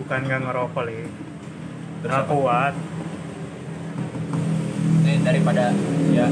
[0.00, 1.00] bukan nggak ngerokok li.
[2.00, 2.74] Terus nggak kuat.
[5.04, 5.64] Ini daripada
[6.16, 6.26] ya.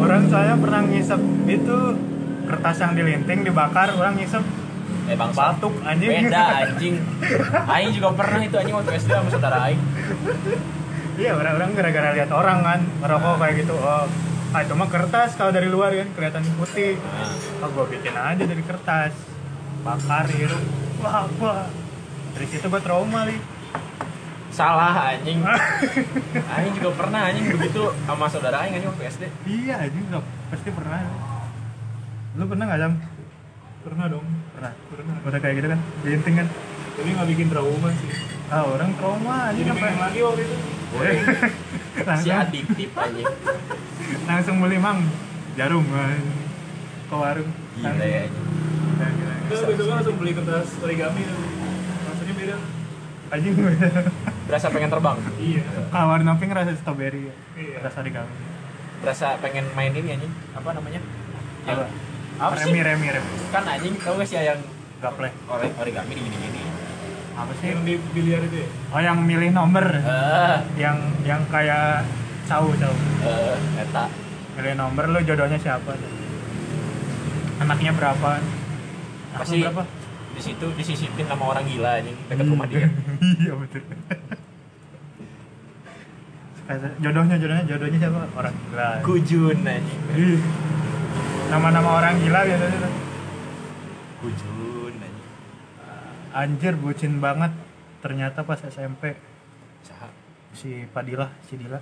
[0.00, 1.78] Orang saya pernah ngisep itu
[2.48, 4.40] kertas yang dilinting dibakar orang ngisep
[5.08, 5.36] eh bangsa.
[5.36, 6.08] batuk anjing.
[6.08, 6.94] Beda anjing.
[7.76, 9.80] Aing juga pernah itu anjing waktu SD sama saudara aing.
[11.20, 12.80] iya orang-orang gara-gara lihat orang kan.
[13.04, 14.08] Ngerokok kayak gitu oh.
[14.48, 16.08] Ah itu mah kertas kalau dari luar kan.
[16.16, 16.96] Kelihatan putih.
[16.96, 17.28] Nah,
[17.64, 19.37] oh gue bikin aja dari kertas
[19.88, 20.64] bakar hirup
[21.00, 21.64] wah wah.
[22.36, 23.40] Dari situ gue trauma li.
[24.52, 25.40] Salah anjing.
[26.52, 29.24] Aing juga pernah anjing begitu sama saudara aing anjing waktu SD.
[29.48, 31.00] iya anjing nggak pasti pernah.
[32.36, 32.92] Lu pernah nggak jam
[33.80, 34.26] pernah dong.
[34.52, 34.72] Pernah.
[34.92, 35.16] Pernah.
[35.24, 36.46] Udah kayak gitu kan dilinting kan?
[36.98, 38.10] Tapi nggak bikin trauma sih.
[38.52, 40.56] Ah orang trauma anjing jadi apa pengen lagi waktu itu.
[41.98, 42.30] Si langsung.
[42.30, 43.26] Adiktif anjing.
[44.28, 45.00] langsung beli mang.
[45.56, 46.22] Jarum kan
[47.08, 47.50] ke warung.
[47.80, 48.22] Gila ya
[49.48, 51.22] terus besok kan langsung beli kertas origami.
[52.04, 52.56] Rasanya beda.
[53.28, 53.52] Anjing
[54.44, 55.18] Berasa pengen terbang.
[55.36, 55.60] iya.
[55.86, 57.28] Kalau warna pink rasa strawberry.
[57.28, 57.76] Ya Iya.
[57.82, 58.32] rasa di kami
[58.98, 60.32] Berasa pengen main ini anjing.
[60.52, 61.00] Apa namanya?
[61.64, 61.78] Yang
[62.34, 62.64] apa apa sih?
[62.66, 63.30] remi remi remi.
[63.48, 64.60] Kan anjing tau gak sih yang
[64.98, 66.62] gaple ori- origami gini-gini.
[67.34, 67.70] apa sih?
[67.70, 68.68] Yang di biliar itu ya?
[68.88, 69.84] Oh yang milih nomor.
[69.86, 72.02] Eh, yang yang kayak
[72.44, 74.04] cawu cawu eh, eta.
[74.54, 75.92] milih nomor lu jodohnya siapa?
[77.58, 78.40] Anaknya berapa
[79.34, 79.82] Pasti berapa
[80.28, 82.86] di situ disisipin sama orang gila anjing dekat rumah dia.
[83.42, 83.82] iya betul
[87.00, 90.00] jodohnya jodohnya jodohnya siapa orang gila Kujun anjing.
[90.14, 90.40] Ih.
[91.48, 92.90] nama-nama orang gila biasanya.
[94.20, 95.28] Kujun anjing.
[96.30, 97.52] anjir bucin banget
[97.98, 99.16] ternyata pas SMP
[99.80, 100.12] Saha?
[100.52, 101.80] si Padila si Dila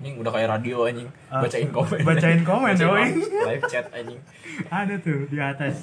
[0.00, 1.08] Anjing udah kayak radio anjing.
[1.28, 1.98] Ah, Bacain komen.
[2.00, 4.16] bacain komen, live- Live chat anjing.
[4.72, 5.76] ada tuh di atas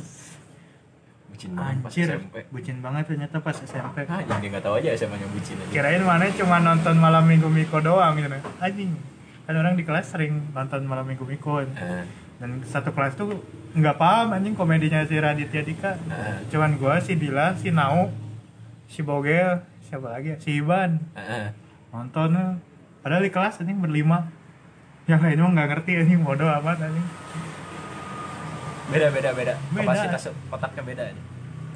[1.37, 2.35] Bucin banget pas anjir SMP.
[2.49, 5.69] bucin banget ternyata pas SMP Ah, anjing dia nggak tahu aja SMA nya bucin anjing.
[5.69, 8.25] kirain mana cuma nonton malam minggu miko doang gitu.
[8.57, 8.97] Anjing.
[9.45, 11.61] Kan orang di kelas sering nonton malam minggu miko.
[11.61, 12.03] Eh,
[12.37, 13.37] dan satu kelas tuh
[13.71, 15.93] nggak paham anjing komedinya si Raditya Dika.
[16.09, 18.09] Eh, cuman gua si Dila si Nau
[18.89, 20.37] si Bogel siapa lagi ya?
[20.41, 20.97] Si Iban.
[21.13, 21.53] Eh.
[21.93, 22.33] nonton
[22.99, 24.25] padahal di kelas anjing berlima.
[25.05, 27.05] Yang lain mah nggak ngerti anjing bodoh amat anjing
[28.87, 29.53] Beda beda beda.
[29.67, 29.83] Beda.
[29.83, 31.27] Kapasitas otaknya beda anjing.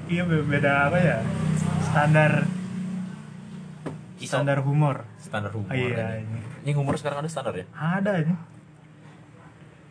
[0.08, 1.18] iya be- beda apa ya
[1.82, 2.44] standar
[4.18, 4.36] Iso.
[4.36, 5.68] standar humor Standar humor.
[5.68, 7.64] Oh, iya ini Ini humor sekarang ada standar ya?
[7.74, 8.36] ada ini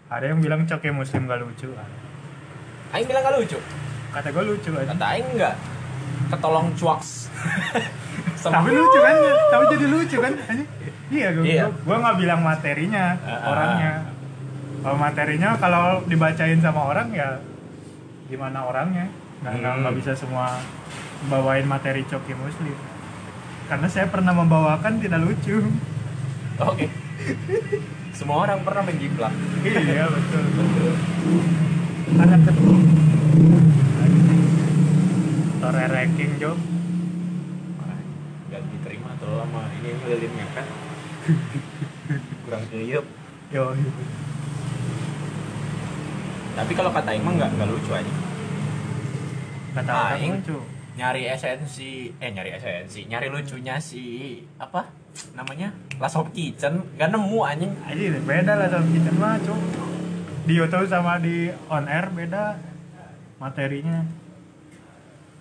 [0.06, 1.70] ada yang bilang coke muslim gak lucu
[2.90, 3.56] Aing bilang gak lucu.
[4.10, 5.54] kata gue lucu aja Kata Aing enggak.
[6.28, 7.10] Ketolong cuaks.
[8.44, 9.14] Tapi lucu kan
[9.50, 10.32] tapi jadi lucu kan
[11.08, 11.64] iya gue Iya.
[11.68, 13.92] gue nggak bilang materinya Ah, orangnya
[14.80, 17.38] kalau materinya kalau dibacain sama orang ya
[18.26, 19.06] gimana orangnya
[19.40, 19.80] nggak nggak Hmm.
[19.82, 20.56] nggak bisa semua
[21.26, 22.76] bawain materi coki muslim
[23.66, 25.62] karena saya pernah membawakan tidak lucu
[26.60, 26.92] Oke.
[28.12, 29.32] Semua orang pernah menjiplak.
[29.64, 30.92] iya betul betul
[32.20, 32.76] anak kedua
[35.56, 36.52] Tore ranking Jo
[38.50, 40.66] Gak diterima tuh sama ini lilinnya kan.
[42.44, 43.06] Kurang keyup.
[43.48, 43.64] yo
[46.60, 48.12] Tapi kalau kata Aing mah enggak enggak lucu aja.
[49.70, 50.32] kata Ah, orang ing.
[50.44, 50.58] lucu
[50.90, 54.02] Nyari esensi, eh nyari esensi, nyari lucunya si
[54.60, 54.84] apa?
[55.32, 55.72] Namanya?
[55.96, 57.72] Last of Kitchen, gak nemu anjing.
[57.80, 59.54] aja beda lah sama kitchen mah cu
[60.44, 62.58] di YouTube sama di on air beda
[63.38, 64.04] materinya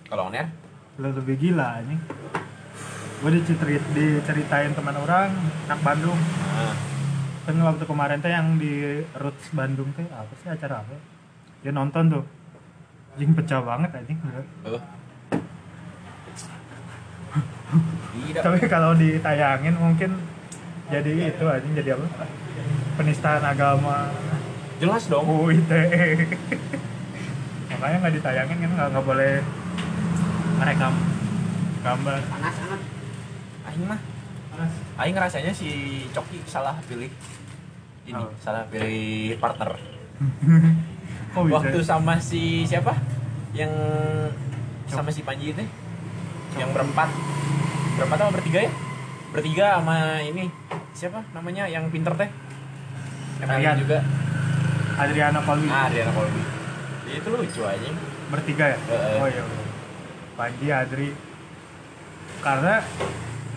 [0.06, 0.48] Kalau on air?
[0.96, 2.00] Lu lebih gila anjing
[3.20, 5.28] gue dicerit diceritain teman orang
[5.68, 6.72] anak Bandung Nah,
[7.48, 11.00] kan waktu kemarin teh yang di Roots Bandung teh apa sih acara apa ya?
[11.60, 12.24] dia nonton tuh
[13.16, 14.18] anjing pecah banget anjing.
[14.20, 14.84] Tidak.
[18.44, 20.10] tapi kalau ditayangin mungkin
[20.90, 22.26] jadi itu anjing jadi apa
[22.98, 24.10] penistaan agama
[24.80, 25.28] Jelas dong.
[25.28, 25.84] UITE
[27.80, 29.32] makanya nggak ditayangin kan nggak nggak boleh
[30.60, 30.94] merekam
[31.80, 32.80] gambar Panas amat.
[33.68, 34.00] Aing mah
[35.00, 35.70] Aing ngerasanya si
[36.12, 37.08] Coki salah pilih
[38.10, 38.30] ini, Oh.
[38.36, 39.70] salah pilih partner.
[41.32, 42.92] kok bisa Waktu sama si siapa?
[43.50, 43.72] Yang
[44.86, 45.62] sama si Panji itu
[46.54, 47.08] yang berempat.
[47.94, 48.72] Berempat apa bertiga ya?
[49.30, 50.50] Bertiga sama ini
[50.90, 52.26] siapa namanya yang pinter teh?
[53.40, 53.78] Kalian.
[53.78, 53.98] juga.
[54.96, 56.12] Adriana Colby Ah, Adriana.
[57.06, 57.90] Ya, itu lucu aja.
[58.30, 59.18] bertiga ya Heeh.
[59.18, 59.42] oh iya
[60.36, 61.10] Panji Adri
[62.38, 62.78] karena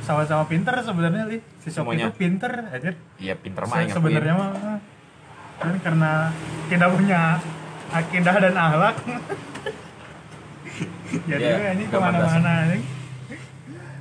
[0.03, 2.05] sama-sama pinter sebenarnya li si Sok Semuanya.
[2.05, 4.49] itu pinter aja Iya, pinter mah Se- sebenarnya mah
[5.55, 6.11] kan karena
[6.67, 7.19] tidak punya
[7.89, 8.95] akidah dan akhlak
[11.29, 12.77] jadi Iya, ini ke mana-mana ini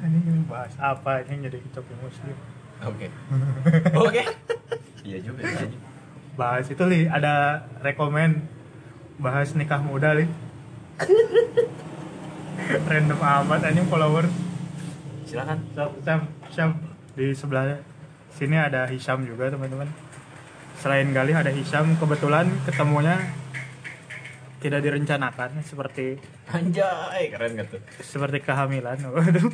[0.03, 2.37] ini bahas apa ini jadi coki muslim
[2.83, 3.07] Oke.
[4.03, 4.23] Oke.
[5.03, 5.57] Iya juga sih.
[5.57, 5.83] anjing.
[6.33, 8.43] bahas itu li ada rekomen
[9.17, 10.27] bahas nikah muda li
[12.89, 14.27] random amat anjing follower
[15.32, 15.58] Silakan.
[16.05, 16.20] Sam,
[16.52, 16.70] Sam,
[17.17, 17.81] di sebelah
[18.37, 19.88] sini ada Hisham juga teman-teman
[20.76, 23.17] selain Galih ada Hisham kebetulan ketemunya
[24.61, 26.20] tidak direncanakan seperti
[26.52, 27.81] Anjay, keren gak tuh?
[28.05, 29.49] seperti kehamilan waduh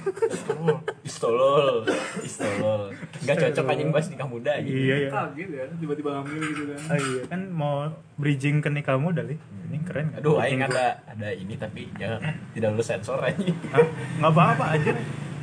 [1.07, 1.87] Istolol,
[2.27, 2.91] istolol.
[3.23, 4.67] Gak cocok anjing bahas nikah muda aja.
[4.67, 6.81] iya ya Kaget ya, tiba-tiba hamil gitu kan.
[6.91, 7.75] oh, iya kan mau
[8.19, 9.39] bridging ke nikah muda li
[9.71, 10.19] ini keren kan?
[10.27, 12.19] Aduh, aing ada ada ini tapi jangan
[12.51, 13.55] tidak lulus sensor anjing.
[13.71, 13.87] Hah?
[14.19, 14.91] nggak apa-apa aja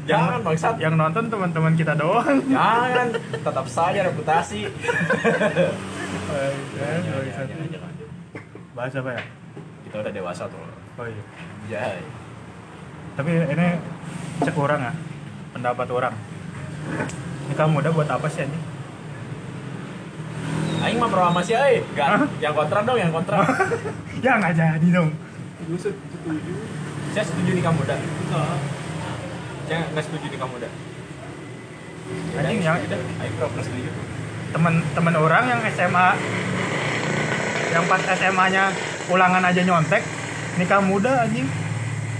[0.06, 0.75] Jangan bangsat.
[0.78, 4.66] yang nonton teman-teman kita doang Jangan, tetap saja reputasi.
[4.66, 5.69] Iya,
[7.02, 7.80] Jangan, iya.
[8.72, 9.22] bahas apa ya
[9.84, 10.62] Kita udah dewasa tuh.
[10.62, 11.24] oh iya
[11.66, 12.00] Jai.
[13.16, 13.68] tapi ini
[14.40, 14.94] cek orang ya
[15.52, 16.13] pendapat orang
[17.48, 18.63] nikah muda buat apa sih anjing
[20.78, 21.81] Aing mah pro sama si euy.
[21.81, 23.42] Enggak, yang kontra dong, yang kontra.
[24.22, 25.10] ya nggak jadi dong
[25.66, 26.54] Gue setuju.
[27.10, 27.98] Saya setuju nikah muda.
[29.65, 30.69] Saya nggak setuju nikah muda.
[32.35, 32.97] Anjing, yang- itu
[33.59, 33.89] setuju.
[34.53, 36.15] teman-teman orang yang SMA
[37.69, 38.71] yang pas SMA-nya
[39.06, 40.00] ulangan aja nyontek
[40.56, 41.44] nikah muda anjing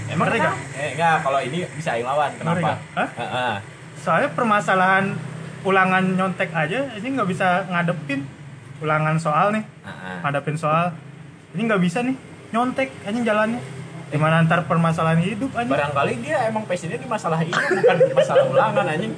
[0.06, 0.52] Emang kenapa?
[0.76, 2.30] Eh enggak, kalau ini bisa Aing lawan.
[2.36, 2.78] Kenapa?
[2.94, 3.58] Hah?
[3.96, 5.16] Soalnya permasalahan
[5.64, 8.22] ulangan nyontek aja ini nggak bisa ngadepin
[8.78, 9.64] ulangan soal nih
[10.22, 10.92] ngadepin soal
[11.56, 12.14] ini nggak bisa nih
[12.52, 13.58] nyontek anjing jalannya
[14.06, 18.44] gimana ntar permasalahan hidup anjing Barangkali dia emang passionnya di masalah itu bukan di masalah
[18.46, 19.12] ulangan anjing.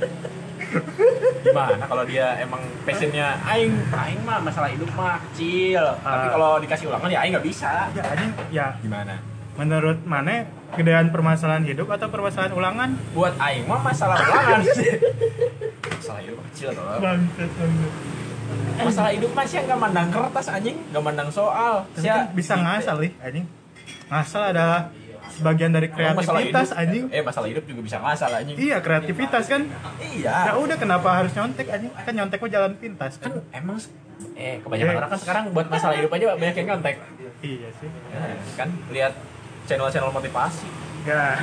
[1.38, 5.80] Gimana kalau dia emang passionnya aing, aing mah masalah hidup mah kecil.
[5.98, 6.30] Tapi Ah.
[6.30, 7.88] kalau dikasih ulangan ya aing nggak bisa.
[7.90, 9.16] ya anjing ya Gimana?
[9.58, 14.60] menurut mana gedean permasalahan hidup atau permasalahan ulangan Buat aing mah masalah ulangan.
[15.98, 16.84] masalah hidup kecil toh.
[16.96, 17.92] Bangsat, bangsat.
[18.78, 21.82] Masalah hidup mah sih nggak mandang kertas anjing, nggak mandang soal.
[21.90, 23.44] Tapi kan bisa ngasal nih anjing
[24.08, 24.88] ngasal adalah
[25.30, 27.04] sebagian dari kreativitas hidup- anjing.
[27.08, 28.56] Eh masalah hidup juga bisa ngasal anjing.
[28.56, 29.62] iya kreativitas kan?
[29.98, 30.34] Iya.
[30.46, 31.92] ya udah kenapa harus nyontek anjing?
[31.94, 33.30] Kan nyontek mah jalan pintas kan?
[33.30, 33.76] Kan emang
[34.34, 34.98] eh kebanyakan Eh.
[34.98, 36.96] orang kan sekarang buat masalah hidup aja banyak yang kontak
[37.38, 37.88] iya sih.
[38.56, 39.12] Kan lihat
[39.64, 40.66] channel-channel motivasi.
[41.04, 41.38] Ya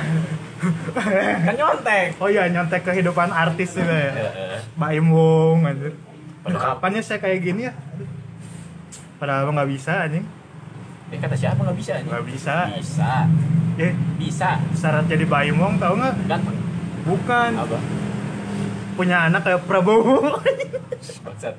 [1.40, 2.18] kan nyontek.
[2.18, 4.12] Oh iya nyontek kehidupan artis juga ya.
[4.12, 4.58] Eh.
[4.74, 5.94] Baim Wong anjir.
[6.42, 7.72] Aduh, Padahal- kapan ya saya kayak gini ya?
[9.16, 10.26] Padahal nggak bisa anjing
[11.14, 11.62] eh kata siapa?
[11.62, 12.10] Nggak bisa nih.
[12.10, 12.56] Nggak bisa.
[12.74, 13.12] Bisa.
[13.76, 14.50] Eh bisa.
[14.74, 16.14] syarat jadi Baim Wong tau nggak?
[16.26, 16.56] Ganteng
[17.06, 17.50] bukan.
[17.54, 17.78] Apa?
[18.96, 20.42] Punya anak kayak Prabowo.
[21.24, 21.54] Bangsat.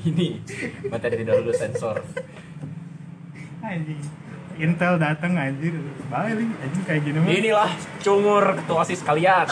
[0.00, 0.40] Ini
[0.88, 2.00] materi tidak lulus sensor.
[3.60, 4.00] Anjing.
[4.60, 5.76] Intel dateng anjir.
[6.12, 7.28] Balik anjing kayak gini mah.
[7.28, 7.70] Inilah
[8.04, 9.48] cungur ketua osis kalian.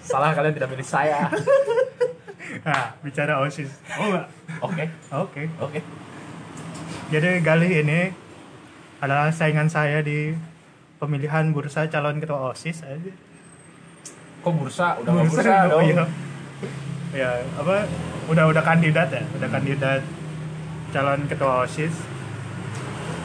[0.00, 1.28] Salah kalian tidak milih saya.
[2.64, 3.68] Nah bicara osis.
[4.00, 4.26] Oh enggak
[4.64, 4.84] oke.
[5.12, 5.42] Oke.
[5.60, 5.80] Oke.
[7.08, 8.27] Jadi Galih ini
[8.98, 10.34] adalah saingan saya di
[10.98, 12.82] pemilihan bursa calon ketua osis.
[12.82, 13.12] Aja
[14.38, 14.98] kok bursa?
[15.02, 15.82] Udah bursa, oh dong.
[15.84, 16.04] iya.
[17.10, 17.86] Ya apa
[18.28, 20.02] udah udah kandidat ya udah kandidat
[20.90, 21.94] calon ketua osis.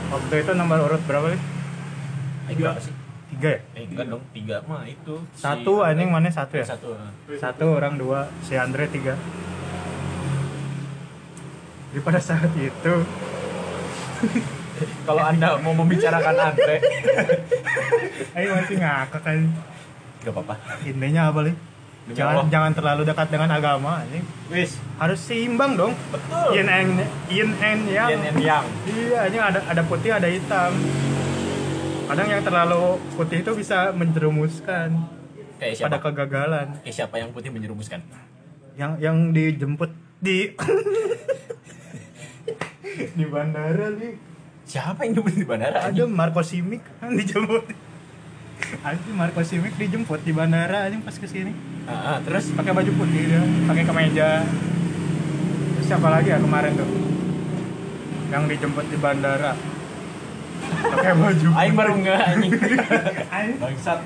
[0.10, 2.94] Waktu itu nomor urut berapa Aing berapa sih.
[3.34, 3.60] Tiga ya?
[3.74, 4.62] Eh enggak dong tiga.
[4.70, 6.66] Mah itu Si- satu anjing mana satu ya?
[6.70, 7.10] Satu ah.
[7.34, 9.18] satu orang dua si Andre tiga.
[11.90, 12.94] Jadi pada saat itu
[15.04, 16.78] kalau anda mau membicarakan Andre
[18.34, 19.40] ayo masih ngakak kan
[20.20, 20.56] Gak apa-apa.
[20.82, 21.56] intinya apa nih
[22.04, 22.48] Demi jangan Allah.
[22.50, 26.52] jangan terlalu dekat dengan agama anjing Wis, harus seimbang dong betul.
[26.52, 28.66] yin and yin and yang Yin and yang.
[28.86, 30.72] iya anjing ada ada putih ada hitam
[32.06, 34.90] kadang yang terlalu putih itu bisa menjerumuskan
[35.56, 35.86] Kayak siapa?
[35.86, 38.00] pada kegagalan Kayak siapa yang putih menjerumuskan?
[38.74, 40.52] yang yang dijemput di
[43.18, 44.14] di bandara nih
[44.64, 45.92] Siapa yang jemput di bandara?
[45.92, 46.04] ada?
[46.06, 47.64] Marco Simic kan dijemput
[48.82, 51.52] anjing Marco Simic dijemput di bandara anjing pas ke sini
[51.84, 54.40] Ah, ah, terus pakai baju putih dia pakai kemeja
[55.76, 56.88] Terus siapa lagi ya kemarin tuh
[58.32, 59.52] yang dijemput di bandara
[60.80, 62.52] pakai baju Aing baru nggak anjing.
[63.30, 63.58] Anjing.
[63.60, 64.00] Bangsat.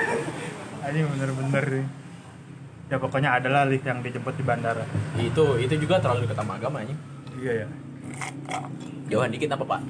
[0.84, 1.86] anjing bener-bener nih
[2.90, 4.82] ya pokoknya adalah lih yang dijemput di bandara
[5.14, 6.98] Itu itu juga terlalu dekat sama agama anjing.
[7.38, 7.66] iya ya
[9.10, 9.80] Jauhan dikit apa, Pak?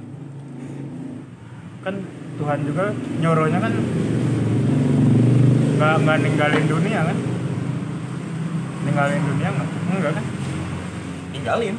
[1.80, 1.94] kan
[2.37, 3.72] Tuhan juga nyoronya kan
[5.80, 7.16] nggak nggak ninggalin dunia kan
[8.84, 10.25] ninggalin dunia nggak enggak kan
[11.30, 11.76] Ninggalin.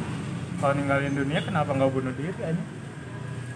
[0.58, 2.62] kalau ninggalin dunia kenapa nggak bunuh diri aja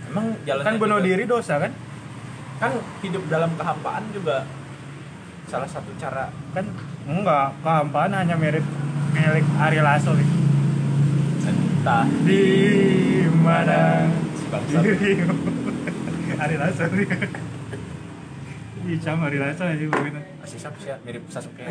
[0.06, 1.72] Emang jalan kan bunuh diri dosa kan
[2.62, 2.72] kan
[3.02, 4.46] hidup dalam kehampaan juga
[5.50, 6.66] salah satu cara kan
[7.10, 8.62] enggak kehampaan hanya mirip
[9.14, 10.45] milik Ari Lasso nih.
[11.86, 12.42] Entah di
[13.46, 14.10] mana?
[14.34, 14.82] Si bangsat.
[14.82, 15.38] Dirimu
[16.42, 17.06] Ari Lasso nih.
[18.90, 21.62] Hisham Ari Lasso aja begitu masih siapa sih mirip Sasuke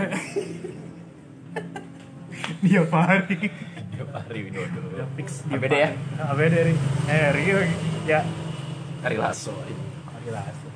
[2.63, 3.51] dia pari
[3.91, 5.89] dia Fahri Widodo udah fix ABD ya?
[6.31, 6.75] ABD nih.
[7.11, 7.59] Eh Rio
[8.07, 8.23] ya.
[9.03, 9.51] Ari Lasso
[10.15, 10.67] Ari Lasso.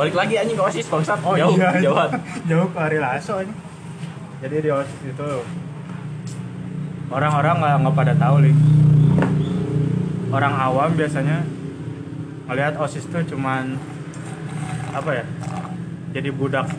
[0.00, 1.20] Balik lagi anjing ke osis bangsat.
[1.20, 2.08] Oh jauh iya jauhan.
[2.48, 3.52] jauh ke Ari Lasso ini
[4.44, 5.28] jadi di osis itu
[7.12, 8.56] orang-orang nggak nggak pada tahu nih
[10.32, 11.44] orang awam biasanya
[12.48, 13.80] ngelihat osis tuh cuman
[14.92, 15.24] apa ya
[16.14, 16.70] jadi budak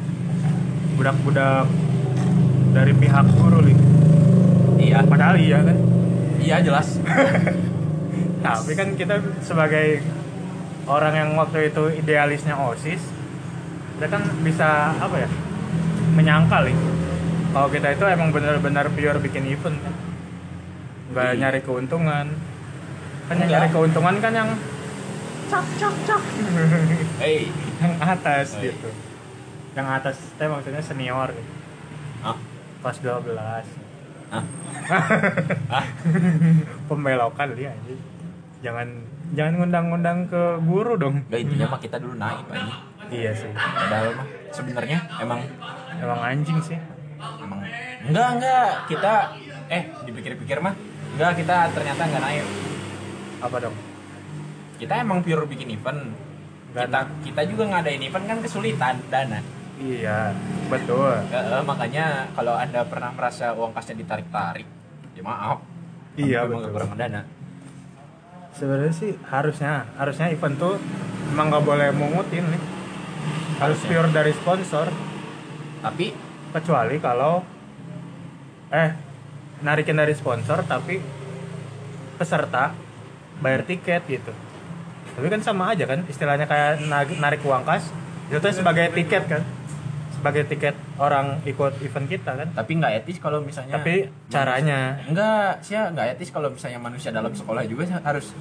[0.96, 1.68] budak-budak
[2.72, 3.78] dari pihak guru nih
[4.80, 5.00] iya.
[5.04, 5.78] Padahal iya kan?
[6.40, 7.00] Iya jelas.
[8.46, 10.00] Tapi kan kita sebagai
[10.86, 13.02] orang yang waktu itu idealisnya osis
[13.96, 15.30] kita kan bisa apa ya
[16.14, 16.78] menyangkal nih
[17.56, 19.94] kalau kita itu emang benar-benar pure bikin event kan
[21.12, 21.40] nggak Iya.
[21.42, 22.28] nyari keuntungan.
[23.26, 24.50] Kan yang nyari keuntungan kan yang
[25.46, 26.22] cak cak cak.
[27.22, 27.50] Hey.
[27.82, 28.74] Yang atas iya.
[28.74, 28.90] gitu.
[29.76, 31.52] Yang atas teh maksudnya senior gitu.
[32.26, 32.38] ah
[32.82, 33.38] kelas 12
[34.34, 34.42] ah
[35.70, 35.86] ah
[36.90, 38.02] pembelokan dia anjing.
[38.66, 38.88] jangan
[39.38, 41.22] jangan ngundang-ngundang ke guru dong.
[41.30, 43.52] Gak intinya mah kita dulu naik anjing iya sih.
[43.54, 45.42] Padahal mah sebenarnya emang
[46.02, 46.78] emang anjing sih.
[47.38, 47.62] Emang.
[48.06, 49.14] Enggak enggak kita
[49.70, 50.74] eh dipikir-pikir mah
[51.16, 52.46] enggak kita ternyata enggak naik
[53.40, 53.76] apa dong
[54.76, 56.02] kita emang pure bikin event
[56.76, 59.40] Nggak kita kita juga ngadain event kan kesulitan dana
[59.76, 60.32] Iya,
[60.72, 61.12] betul.
[61.36, 64.68] Eh, makanya kalau anda pernah merasa uang kasnya ditarik-tarik
[65.16, 65.60] ya maaf
[66.16, 67.22] Iya, emang kekurangan dana
[68.56, 70.76] Sebenarnya sih harusnya, harusnya event tuh
[71.32, 72.62] emang nggak boleh mungutin nih.
[73.60, 73.88] Harus Harusnya.
[73.92, 74.88] pure dari sponsor.
[75.84, 76.16] tapi
[76.56, 77.44] Kecuali kalau
[78.72, 78.90] eh
[79.66, 81.02] narikin dari sponsor tapi
[82.22, 82.78] peserta
[83.42, 84.32] bayar tiket gitu.
[85.18, 86.86] Tapi kan sama aja kan, istilahnya kayak
[87.18, 87.90] narik, uang kas,
[88.28, 89.42] itu tuh sebagai tiket kan,
[90.26, 92.50] sebagai tiket orang ikut event kita kan.
[92.58, 97.30] tapi nggak etis kalau misalnya Tapi caranya enggak sih nggak etis kalau misalnya manusia dalam
[97.30, 98.34] sekolah juga harus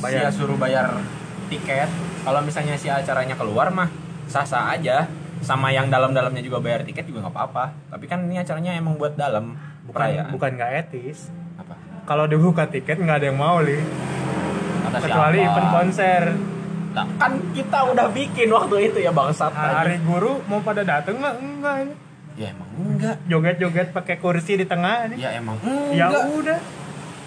[0.00, 0.32] Bayar.
[0.32, 0.88] suruh bayar
[1.52, 1.90] tiket
[2.24, 3.92] kalau misalnya si acaranya keluar mah
[4.24, 5.04] sah sah aja
[5.44, 9.12] sama yang dalam-dalamnya juga bayar tiket juga nggak apa-apa tapi kan ini acaranya emang buat
[9.12, 9.52] dalam
[9.88, 10.30] bukan perayaan.
[10.36, 11.18] bukan nggak etis.
[11.56, 11.74] apa?
[12.04, 13.80] Kalau dibuka tiket nggak ada yang mau li.
[14.84, 15.48] Kata kecuali siapa?
[15.48, 16.22] event konser.
[16.88, 19.52] Nah, kan kita udah bikin waktu itu ya bangsat.
[19.52, 21.34] Hari guru mau pada dateng nggak?
[21.40, 21.94] Enggak ini.
[22.38, 23.16] ya emang enggak.
[23.26, 25.16] Joget-joget pakai kursi di tengah ini.
[25.18, 25.56] Ya emang
[25.90, 26.24] ya enggak.
[26.36, 26.58] udah.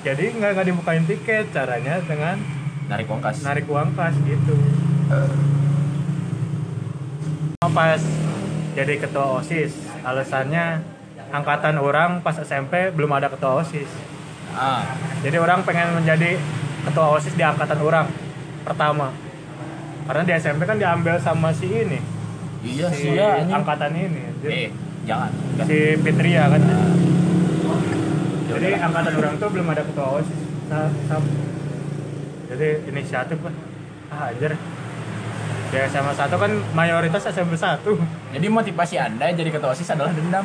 [0.02, 1.46] Jadi nggak nggak dibukain tiket.
[1.52, 2.38] Caranya dengan
[2.88, 3.42] narik uang kas.
[3.44, 4.56] narik uang kas gitu.
[7.72, 8.02] Pas
[8.72, 10.80] jadi ketua osis alasannya
[11.32, 13.88] angkatan orang pas SMP belum ada ketua osis.
[14.52, 14.84] Ah.
[15.24, 16.36] Jadi orang pengen menjadi
[16.84, 18.06] ketua osis di angkatan orang
[18.68, 19.16] pertama.
[20.06, 22.00] Karena di SMP kan diambil sama si ini.
[22.62, 24.22] Iya si ya angkatan ini.
[24.44, 24.70] Eh
[25.08, 25.32] jangan.
[25.64, 26.62] si Fitria kan.
[26.68, 26.94] Ah.
[28.52, 30.40] Ya jadi angkatan orang tuh belum ada ketua osis.
[30.68, 31.40] Sa-
[32.52, 33.56] jadi inisiatif lah.
[34.12, 34.52] Ah anjir.
[35.72, 37.80] Di SMA 1 kan mayoritas SMP 1
[38.36, 40.44] jadi motivasi anda jadi ketua osis adalah dendam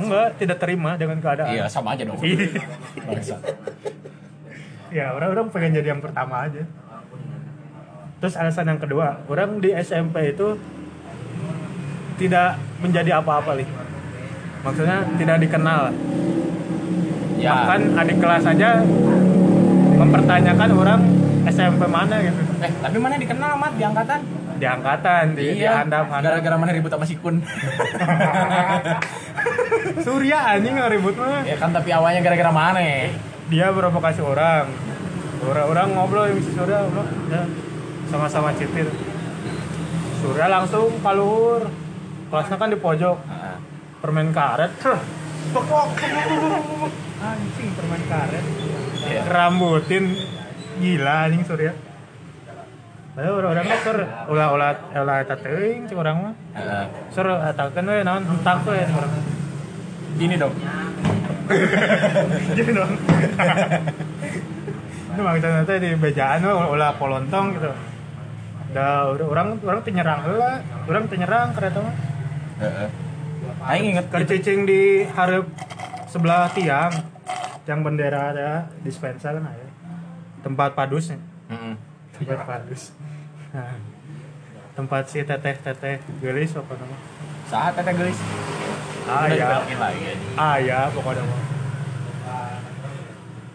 [0.00, 1.52] enggak tidak terima dengan keadaan.
[1.52, 2.18] Iya sama aja dong.
[2.24, 3.36] Iya.
[4.90, 6.66] Ya orang-orang pengen jadi yang pertama aja.
[8.20, 10.58] Terus alasan yang kedua orang di SMP itu
[12.20, 13.68] tidak menjadi apa-apa nih
[14.60, 15.88] maksudnya tidak dikenal.
[17.40, 17.52] Ya.
[17.56, 18.84] Bahkan adik kelas aja
[19.96, 21.00] mempertanyakan orang
[21.48, 22.40] SMP mana gitu.
[22.60, 23.72] Eh tapi mana dikenal mat?
[23.80, 24.20] Di angkatan?
[24.60, 26.36] Di angkatan di, di handap handap.
[26.36, 27.40] Gara-gara mana ribut sama si kun
[29.98, 31.42] Surya anjing yang ribut mah.
[31.42, 33.10] Ya kan tapi awalnya gara-gara mana?
[33.50, 34.70] Dia provokasi orang.
[35.40, 37.06] Orang orang ngobrol yang si Surya ngobrol.
[37.32, 37.42] Ya,
[38.10, 38.86] sama-sama citir
[40.20, 41.64] Surya langsung kalur
[42.30, 43.16] kelasnya kan di pojok.
[43.26, 43.56] Ah,
[44.04, 44.70] permen karet.
[44.78, 45.00] Ceh,
[45.56, 45.96] pokok
[47.18, 48.44] anjing permen karet.
[49.00, 49.20] Iya.
[49.26, 50.04] rambutin.
[50.78, 51.72] Gila anjing Surya.
[53.10, 53.98] Padahal orang orang sur.
[54.30, 56.34] Ulah ulah ulah eta teuing cik urang mah.
[56.54, 58.22] Ah, Sur atakeun we naon?
[58.22, 59.39] Entak we urang.
[60.18, 60.54] Gini dong
[62.54, 62.92] Jadi dong.
[65.10, 67.70] Itu maksudnya teh di bejaan ulah polontong gitu.
[68.70, 71.94] Da orang orang teu nyerang heula, urang teu nyerang kereta mah.
[72.62, 72.88] Heeh.
[73.66, 75.50] Aing inget Keur cicing di hareup
[76.06, 76.94] sebelah tiang
[77.66, 79.66] yang bendera ada dispensa kan aya.
[80.46, 81.18] Tempat padusnya.
[81.50, 81.74] Heeh.
[82.20, 82.92] tempat padus
[83.50, 83.74] Nah,
[84.76, 86.96] tempat si teteh teteh gelis apa nama
[87.50, 88.14] Saat ada gelis.
[89.02, 90.12] Ah Udah ya lagi.
[90.34, 91.40] ah ya pokoknya mah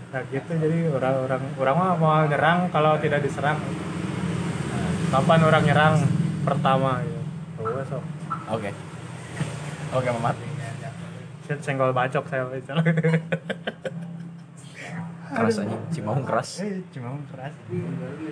[0.07, 3.59] nah gitu jadi orang orang orang mah mau nyerang kalau tidak diserang
[5.07, 5.95] kapan orang nyerang
[6.41, 7.19] pertama gitu
[7.85, 8.03] sok
[8.47, 8.69] Oke.
[9.89, 10.35] Oke, Mamat.
[11.41, 12.83] Shit, senggol bacok saya bicara
[15.25, 15.77] Keras aja.
[15.89, 16.61] Cimaung keras.
[16.61, 17.53] eh cuma keras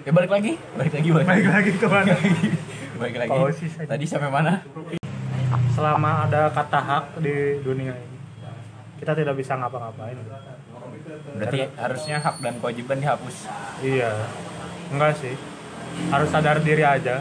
[0.04, 0.56] Ya balik lagi.
[0.78, 2.14] Balik lagi, balik, balik lagi ke mana
[3.02, 3.38] Balik lagi.
[3.84, 4.62] Tadi sampai mana?
[5.74, 8.18] Selama ada kata hak di dunia ini.
[9.02, 10.16] Kita tidak bisa ngapa-ngapain.
[11.36, 13.50] Berarti harusnya hak dan kewajiban dihapus.
[13.82, 14.14] iya.
[14.94, 15.34] Enggak sih.
[16.14, 17.20] Harus sadar diri aja.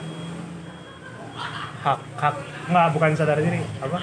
[1.82, 2.34] Hak hak.
[2.68, 3.60] Enggak bukan sadar diri.
[3.80, 3.98] Apa?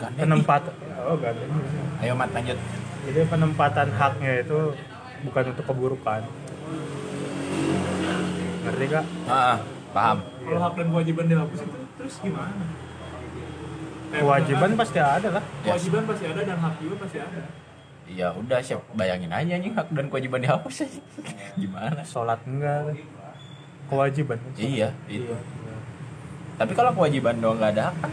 [0.00, 0.20] Gandeng.
[0.24, 0.62] penempat.
[1.04, 1.50] Oh gandeng.
[2.00, 2.56] Ayo Mat lanjut.
[3.00, 4.76] jadi penempatan haknya itu
[5.24, 6.20] bukan untuk keburukan.
[8.60, 9.56] Ngerti gak Ah,
[9.96, 10.20] paham.
[10.20, 12.64] Kalau hak dan kewajiban dihapus itu terus gimana?
[14.10, 17.42] Eh, kewajiban pasti ada lah kewajiban pasti ada dan hak juga pasti ada.
[18.10, 21.00] Ya udah siap bayangin aja nih hak dan kewajiban dihapus aja.
[21.60, 22.00] Gimana?
[22.02, 22.96] sholat enggak
[23.86, 25.34] kewajiban Iya, itu.
[26.56, 28.12] Tapi kalau kewajiban doang nggak ada hak kan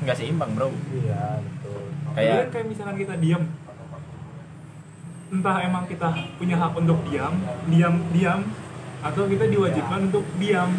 [0.00, 0.72] nggak seimbang bro.
[0.96, 1.76] iya betul
[2.10, 3.42] Kemudian Kayak kayak misalkan kita diam,
[5.30, 7.34] entah emang kita punya hak untuk diam,
[7.70, 8.40] diam, diam,
[8.98, 10.70] atau kita diwajibkan untuk diam.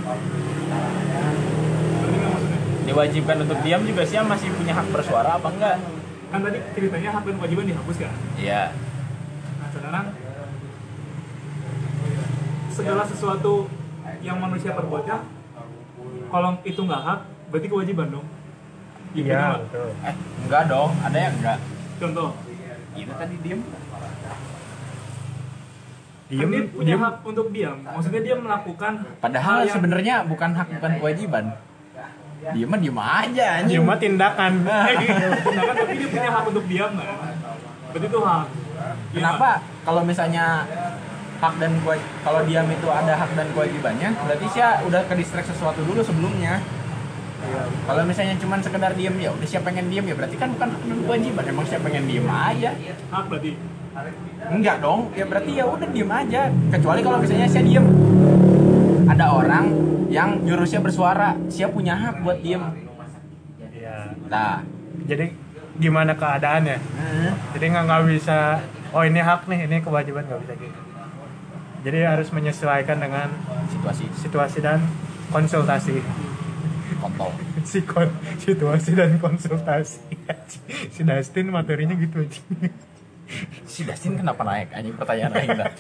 [2.92, 5.76] Diwajibkan untuk diam juga sih masih punya hak bersuara apa enggak?
[6.28, 8.14] Kan tadi ceritanya hak dan kewajiban dihapus kan?
[8.36, 8.64] Iya.
[9.64, 10.06] Nah sekarang
[12.76, 13.72] segala sesuatu
[14.20, 15.24] yang manusia perbuat ya,
[16.28, 18.28] kalau itu nggak hak, berarti kewajiban dong.
[19.12, 20.16] Gitu iya betul Eh,
[20.48, 21.60] enggak dong, ada yang enggak.
[21.96, 22.30] Contoh,
[22.92, 23.60] Itu tadi diem.
[26.28, 27.78] diem kan dia punya diem hak untuk diam.
[27.88, 28.94] Maksudnya dia melakukan
[29.24, 31.46] Padahal sebenarnya bukan hak bukan kewajiban.
[32.42, 33.78] Diem mah diem aja anjing.
[33.78, 37.10] diem mah tindakan Nah, kan tapi dia punya hak untuk diam kan?
[37.94, 38.46] Berarti itu hak.
[38.82, 39.50] Iya Kenapa
[39.86, 40.46] kalau misalnya
[41.38, 41.72] hak dan
[42.26, 46.66] kalau diam itu ada hak dan kewajibannya, berarti sih udah ke distract sesuatu dulu sebelumnya.
[47.86, 50.82] Kalau misalnya cuma sekedar diem ya udah siapa pengen diem ya berarti kan bukan hak
[50.86, 52.70] dan kewajiban emang siapa pengen diem aja.
[53.14, 53.52] Hak berarti.
[54.50, 56.42] Enggak dong, ya berarti ya udah diem aja.
[56.74, 57.86] Kecuali kalau misalnya saya diem,
[59.22, 59.66] ada orang
[60.10, 62.58] yang nyuruh saya bersuara, saya punya hak buat diem.
[63.70, 64.18] Iya.
[64.34, 64.66] Nah,
[65.06, 65.30] jadi
[65.78, 66.78] gimana keadaannya
[67.56, 68.60] jadi nggak nggak bisa
[68.92, 70.80] oh ini hak nih ini kewajiban nggak bisa gitu
[71.82, 73.32] jadi harus menyesuaikan dengan
[73.72, 74.84] situasi situasi dan
[75.34, 76.04] konsultasi
[77.02, 77.34] kontol.
[77.70, 80.06] si kon situasi dan konsultasi
[80.94, 82.42] si Dustin materinya gitu aja
[83.64, 84.76] Si Dustin kenapa naik?
[84.76, 85.72] Anjing pertanyaan dah.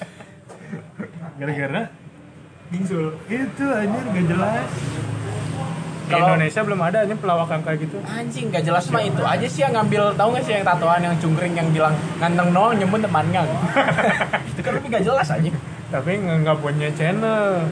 [1.35, 1.91] gara-gara
[2.71, 3.11] Bingsul.
[3.27, 4.67] itu anjir gak jelas
[6.01, 9.21] di Kalau- Indonesia belum ada anjir pelawak yang kayak gitu Anjing gak jelas mah itu
[9.21, 12.73] aja sih yang ngambil tahu gak sih yang tatoan yang cungkring yang bilang nganteng doang
[12.73, 13.41] nyebut temannya.
[14.49, 15.55] itu kan lebih gak jelas anjing.
[15.87, 17.67] tapi nggak nggak punya channel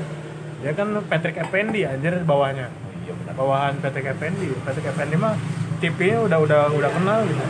[0.59, 2.67] dia kan Patrick Effendi anjir bawahnya
[3.01, 3.33] Iya benar.
[3.33, 5.39] bawahan Patrick Effendi Patrick Effendi mah
[5.79, 7.45] TV-nya udah udah udah kenal gitu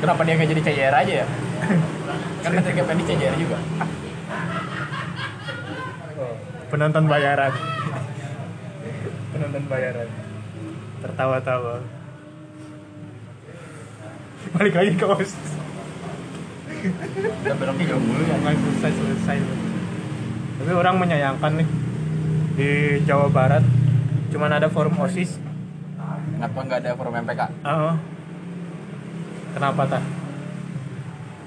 [0.00, 1.26] Kenapa dia gak jadi CJR aja ya?
[2.42, 3.60] kan Patrick Effendi CJR juga.
[6.70, 7.52] Penonton bayaran.
[9.34, 10.08] Penonton bayaran.
[11.02, 11.82] Tertawa-tawa.
[14.56, 15.32] Balik lagi ke OS
[16.80, 18.36] Kita jauh mulu ya.
[18.40, 19.36] nggak selesai selesai.
[20.62, 21.68] Tapi orang menyayangkan nih
[22.56, 22.70] di
[23.04, 23.60] Jawa Barat
[24.32, 25.36] cuman ada forum OSIS.
[26.40, 27.42] Kenapa nggak ada forum MPK?
[27.66, 28.00] Ah,
[29.52, 30.02] kenapa tah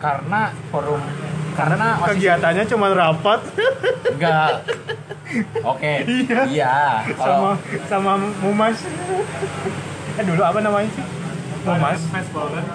[0.03, 0.99] Karena forum
[1.53, 3.39] karena OSIS kegiatannya cuma rapat
[4.09, 4.49] enggak.
[5.63, 5.93] Oke.
[6.13, 6.41] Iya.
[6.49, 6.77] Iya.
[7.15, 7.55] sama Kalau
[7.87, 8.11] sama
[8.41, 8.77] Mumas
[10.13, 11.05] eh dulu apa namanya sih
[11.65, 12.65] Mumas Festival kan?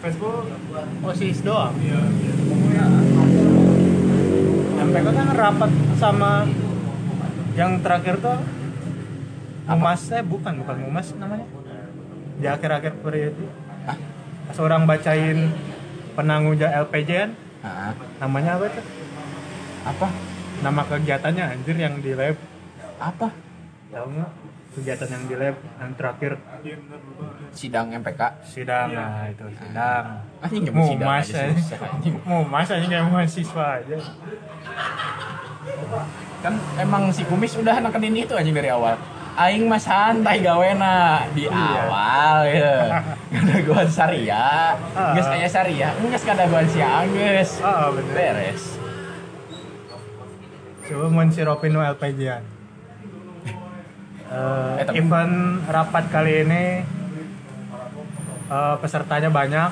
[0.00, 0.36] Festival
[1.04, 2.00] OSIS doang iya.
[4.86, 6.48] MPK kan rapat sama
[7.58, 8.38] yang terakhir tuh
[9.68, 11.44] Mumas eh bukan bukan Mumas namanya
[12.40, 13.44] di akhir-akhir periode
[13.84, 13.98] Hah?
[14.48, 15.52] pas orang bacain
[16.16, 18.84] penanggung jawab LPJ kan Ah, namanya apa tuh
[19.82, 20.06] apa?
[20.56, 22.36] nama kegiatannya anjir yang di lab
[22.96, 23.28] Apa?
[23.86, 24.30] tahu nggak
[24.72, 26.32] kegiatan yang di lab yang terakhir.
[27.50, 28.20] Sidang MPK.
[28.44, 29.00] sidang Iya.
[29.00, 30.04] nah itu sidang
[30.38, 32.14] Anjing nyebut sidang Mumas aja aja anjing.
[32.86, 33.96] Kayak mahasiswa aja
[36.38, 38.94] Kan emang si kumis udah nekenin itu anjing dari awal.
[39.36, 41.52] Aing mah santai gawena di Iya.
[41.84, 42.76] awal ya.
[43.36, 44.72] Ada gua Saria,
[45.12, 47.60] geus aya Saria, geus kada gua siang geus.
[47.60, 48.80] ah bener Beres.
[50.82, 52.42] coba mensiropin no LPG-an.
[54.26, 55.34] Eh, Eh, tapi- event
[55.66, 56.64] rapat kali ini
[58.46, 59.70] eh, pesertanya banyak.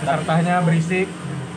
[0.00, 1.06] Pesertanya berisik,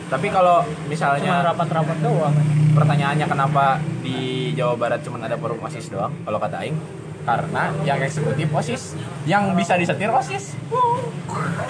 [0.04, 2.36] Tapi kalau misalnya rapat-rapat doang.
[2.70, 6.76] pertanyaannya kenapa di Jawa Barat cuma ada forum OSIS doang kalau kata aing.
[7.24, 8.92] Karena yang eksekutif OSIS.
[9.24, 10.52] Yang bisa disetir OSIS.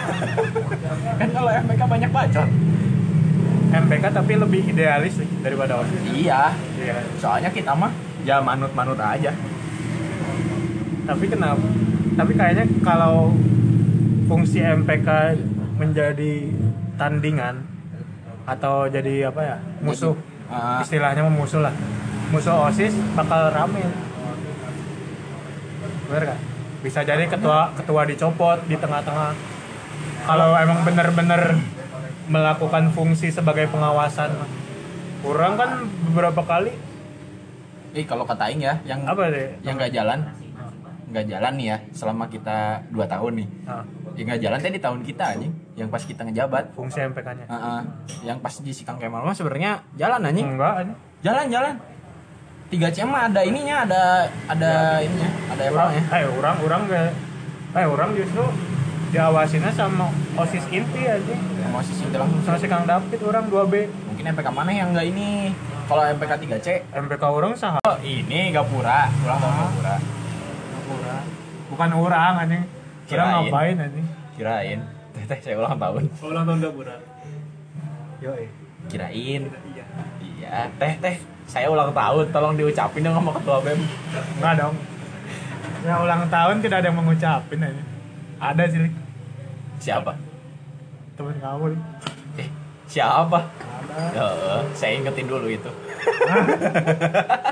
[1.22, 2.48] Kan kalau MPK banyak bacot.
[3.74, 6.02] MPK tapi lebih idealis sih daripada OSIS.
[6.10, 6.50] iya.
[6.74, 7.06] Iya.
[7.22, 7.94] soalnya kita mah
[8.26, 9.30] ya manut-manut aja.
[11.06, 11.62] Tapi kenapa?
[12.18, 13.30] Tapi kayaknya kalau
[14.26, 15.38] fungsi MPK
[15.78, 16.50] menjadi
[16.98, 17.62] tandingan
[18.42, 19.56] atau jadi apa ya?
[19.86, 20.18] Musuh.
[20.44, 20.76] Ah.
[20.84, 21.72] istilahnya mah musuh lah
[22.32, 23.84] musuh osis bakal rame.
[26.08, 26.40] Bener gak?
[26.84, 29.32] bisa jadi ketua ketua dicopot di tengah-tengah.
[30.28, 31.56] Kalau emang bener-bener
[32.28, 34.36] melakukan fungsi sebagai pengawasan
[35.24, 36.76] kurang kan beberapa kali.
[37.96, 40.28] Eh kalau kata aing ya yang apa deh yang nggak jalan
[41.08, 43.48] nggak jalan nih ya selama kita dua tahun nih.
[43.64, 45.52] Nah, ya nggak jalan tadi di tahun kita anjing.
[45.74, 46.64] Yang pas kita ngejabat.
[46.76, 47.80] Fungsi MPK-nya Heeh.
[48.28, 50.52] yang pas di si Kang Kemal mah sebenarnya jalan anjing.
[50.52, 51.74] Enggak ini jalan jalan
[52.72, 54.02] tiga c mah ada ininya ada
[54.48, 54.72] ada
[55.04, 57.10] ininya ada orang evalnya eh orang orang gak
[57.74, 58.44] eh orang justru
[59.14, 61.34] diawasinnya sama osis inti aja.
[61.70, 62.42] Mau sisi itu langsung.
[62.42, 63.74] Sama si kang David orang 2B
[64.10, 65.54] mungkin MPK mana yang nggak ini?
[65.86, 66.68] Kalau MPK 3 c?
[66.90, 69.06] MPK orang sah oh ini Gapura.
[69.22, 69.96] Ulang tahun Gapura.
[71.70, 72.64] Bukan orang anjing.
[73.06, 74.06] Kira ngapain anjing?
[74.34, 74.80] Kirain.
[75.14, 76.10] Teh teh saya ulang tahun.
[76.18, 76.96] Ulang tahun Gapura.
[78.18, 78.50] yo eh
[78.90, 79.46] kirain.
[79.46, 79.84] Iya.
[80.18, 80.58] iya.
[80.74, 83.78] Teh teh saya ulang tahun tolong diucapin dong sama ketua bem.
[84.40, 84.74] Enggak dong.
[85.84, 87.82] Ya ulang tahun tidak ada yang mengucapin aja.
[88.40, 88.90] Ada sih
[89.78, 90.16] siapa?
[91.14, 91.76] Temen kamu
[92.40, 92.48] eh
[92.88, 93.38] siapa?
[93.92, 94.64] Ada.
[94.72, 95.70] Saya ingetin dulu itu.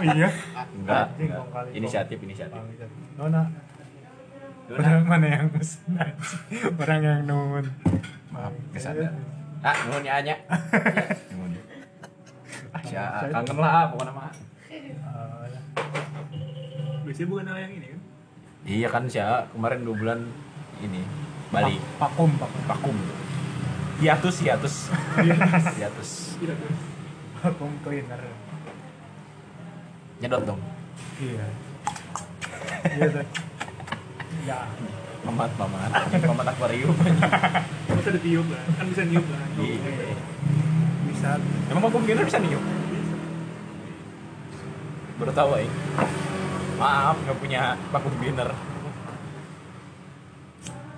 [0.03, 0.29] Iya.
[0.83, 1.43] Enggak, enggak.
[1.77, 2.59] inisiatif inisiatif.
[3.21, 3.47] Nona.
[4.73, 5.47] Orang mana yang
[6.81, 7.69] orang yang nuhun
[8.33, 9.13] maaf ke sana.
[9.61, 10.35] Ah nuhun ya Anya
[12.93, 14.31] nuhun ah ya kangen lah pokoknya mah.
[14.69, 14.93] Eh,
[17.03, 18.01] Biasanya bukan hal yang ini kan?
[18.63, 19.19] iya kan sih
[19.53, 20.19] kemarin dua bulan
[20.79, 21.03] ini
[21.51, 22.61] balik Pak- pakum pakum.
[22.69, 22.97] Vakum
[23.99, 24.37] hiatus.
[24.39, 24.75] Hiatus.
[25.75, 26.11] Hiatus.
[27.39, 28.23] Pakum cleaner.
[30.19, 30.61] Nyedot dong.
[31.19, 31.47] Iya.
[32.89, 33.25] Iya tuh
[34.43, 34.59] ya.
[35.23, 35.91] Mamat mamat.
[36.23, 36.95] Mamat akuarium.
[37.93, 39.39] Masa ada tiup lah, kan bisa niup lah.
[39.59, 39.79] Iya.
[41.11, 41.31] bisa.
[41.71, 42.59] Emang vakum cleaner bisa nih
[45.23, 45.71] baru tahu eh
[46.77, 48.51] maaf nggak punya vakum cleaner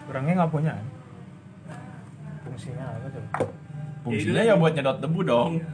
[0.05, 0.87] orangnya nggak punya kan?
[2.41, 3.25] fungsinya apa tuh
[4.01, 5.69] fungsinya ya buat nyedot debu dong Iya.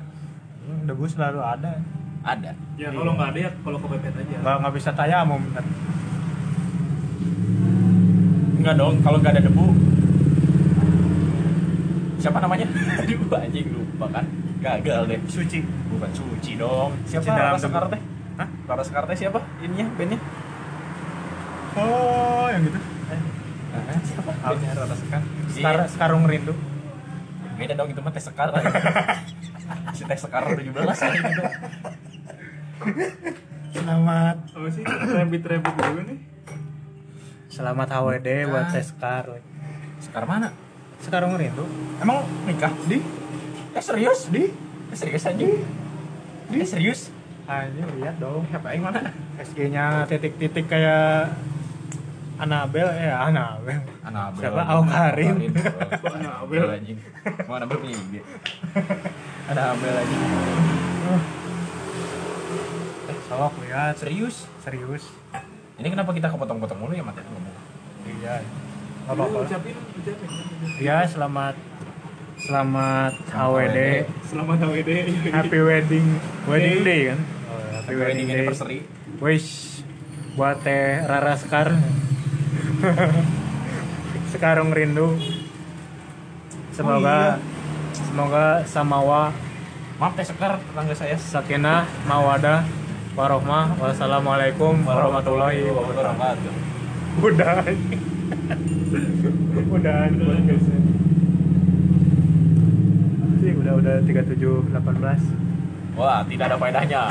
[0.61, 1.73] Hmm, debu selalu ada
[2.21, 4.37] ada Ya kalau nggak ada ya kalau kepepet aja.
[4.37, 5.65] nggak nggak bisa tayamum kan
[8.61, 9.73] Enggak dong, kalau nggak ada debu.
[12.21, 12.69] Siapa namanya?
[13.01, 14.29] Aduh, anjing lupa kan.
[14.61, 15.21] Gagal deh.
[15.25, 16.93] suci Bukan suci dong.
[17.09, 17.93] Siapa Suci dalam Rara Sekar debu.
[17.97, 18.01] teh?
[18.80, 19.42] Sekar teh siapa?
[19.59, 20.18] Ininya, bandnya?
[21.72, 22.78] oh yang gitu
[23.70, 24.30] eh, siapa?
[24.33, 24.48] Apa?
[24.48, 25.22] Bandnya Rara Sekar.
[25.48, 25.87] Sekar, Iya.
[25.87, 26.54] sekarung rindu
[27.54, 28.48] Beda dong, itu mah teh Sekar.
[29.96, 31.42] si teh Sekar 17 anjing itu.
[33.70, 34.83] selamat Apa sih?
[34.85, 36.18] Rabbit-rabbit dulu nih.
[37.48, 39.24] selamat HWD buat tes Sekar
[40.00, 40.50] Sekar mana?
[41.00, 41.64] sekarang rindu
[41.96, 42.72] Emang nikah?
[42.85, 43.00] di
[43.70, 44.28] Eh serius?
[44.28, 44.52] di
[44.90, 45.62] Eh serius anjing?
[46.50, 47.09] Eh serius?
[47.51, 49.01] Anjing lihat dong Siapa yang mana?
[49.37, 51.35] SG-nya titik-titik kayak
[52.37, 54.41] Anabel ya Anabel Anabel.
[54.41, 54.63] Siapa?
[54.67, 55.37] Aukarin.
[55.53, 56.65] Kok Anabel?
[56.73, 56.99] Anjing.
[57.45, 58.15] Mau Anabel punya IG.
[59.47, 60.21] Anabel anjing.
[63.03, 64.47] eh sok lihat Serius?
[64.61, 65.05] serius
[65.77, 67.57] Ini kenapa kita kepotong-potong mulu ya materi ngomong?
[68.07, 68.41] iya
[69.03, 70.29] Lu apa-apa ucapin, ucapin.
[70.79, 71.55] ya selamat
[72.39, 73.79] selamat HWD
[74.23, 74.91] Selamat HWD.
[75.29, 76.07] happy wedding
[76.47, 78.87] wedding day kan oh, Happy wedding anniversary.
[79.19, 79.83] wish
[80.39, 81.75] buat teh Rara Sekar.
[84.33, 85.19] Sekarang rindu.
[86.71, 87.43] Semoga
[88.07, 89.35] semoga samawa
[90.01, 91.13] Maaf teh sekar tetangga saya.
[91.19, 92.65] sakinah mawadah
[93.13, 93.77] warohmah.
[93.77, 96.55] Wassalamualaikum warahmatullahi wabarakatuh.
[97.21, 97.21] Wabarakatuh.
[97.21, 97.61] udah
[99.77, 100.81] udah podcastnya
[103.41, 105.50] sih udah udah 3718
[106.01, 107.03] Wah, tidak ada faedahnya.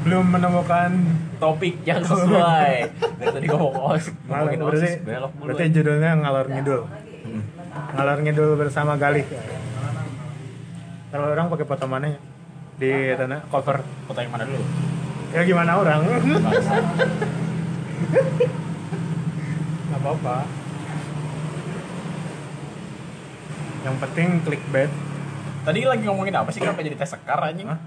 [0.00, 0.90] belum menemukan
[1.36, 2.94] Topik yang sesuai.
[3.18, 5.46] Dari tadi ngomong os, ngomongin berarti, osis, belok mulu.
[5.50, 6.82] berarti judulnya ngalor ngidul
[7.26, 7.42] Hmm.
[7.92, 9.26] ngalor ngidul bersama Galih
[11.08, 12.18] kalau orang pakai foto mana ya
[12.76, 14.62] di tanah cover Foto yang mana dulu?
[15.28, 16.22] ya gimana orang nggak
[19.98, 20.46] apa-apa
[23.82, 24.90] yang penting clickbait
[25.66, 26.62] Tadi lagi ngomongin apa sih?
[26.62, 27.66] Kenapa jadi tes sekar anjing?
[27.66, 27.78] Hah?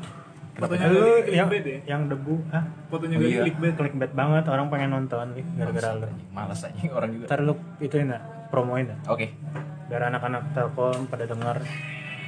[0.60, 1.80] Fotonya lu dari yang ya?
[1.88, 2.60] yang debu ah
[2.92, 3.48] Fotonya Oh iya.
[3.48, 3.80] clickbait.
[3.80, 7.26] clickbait banget orang pengen nonton nih gara-gara lu Males anjing orang juga.
[7.32, 8.20] ntar lu ituin ya
[8.52, 9.32] promoin ya Oke.
[9.88, 11.64] biar anak-anak telkom pada dengar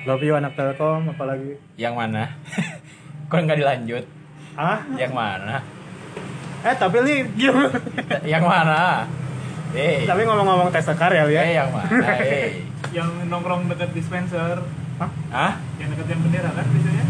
[0.07, 2.23] love you anak telkom apalagi Yang mana?
[3.27, 4.03] Kok nggak dilanjut?
[4.55, 5.55] ah Yang mana?
[6.63, 7.15] eh tapi li
[8.31, 9.11] Yang mana?
[9.71, 11.91] Eh, tapi ngomong-ngomong tes sekar ya li ya eh yang mana?
[12.15, 12.63] Eh.
[12.95, 14.63] Yang nongkrong dekat dispenser,
[15.01, 15.09] Hah?
[15.31, 15.53] Hah?
[15.75, 17.05] yang dekat yang bendera kan biasanya?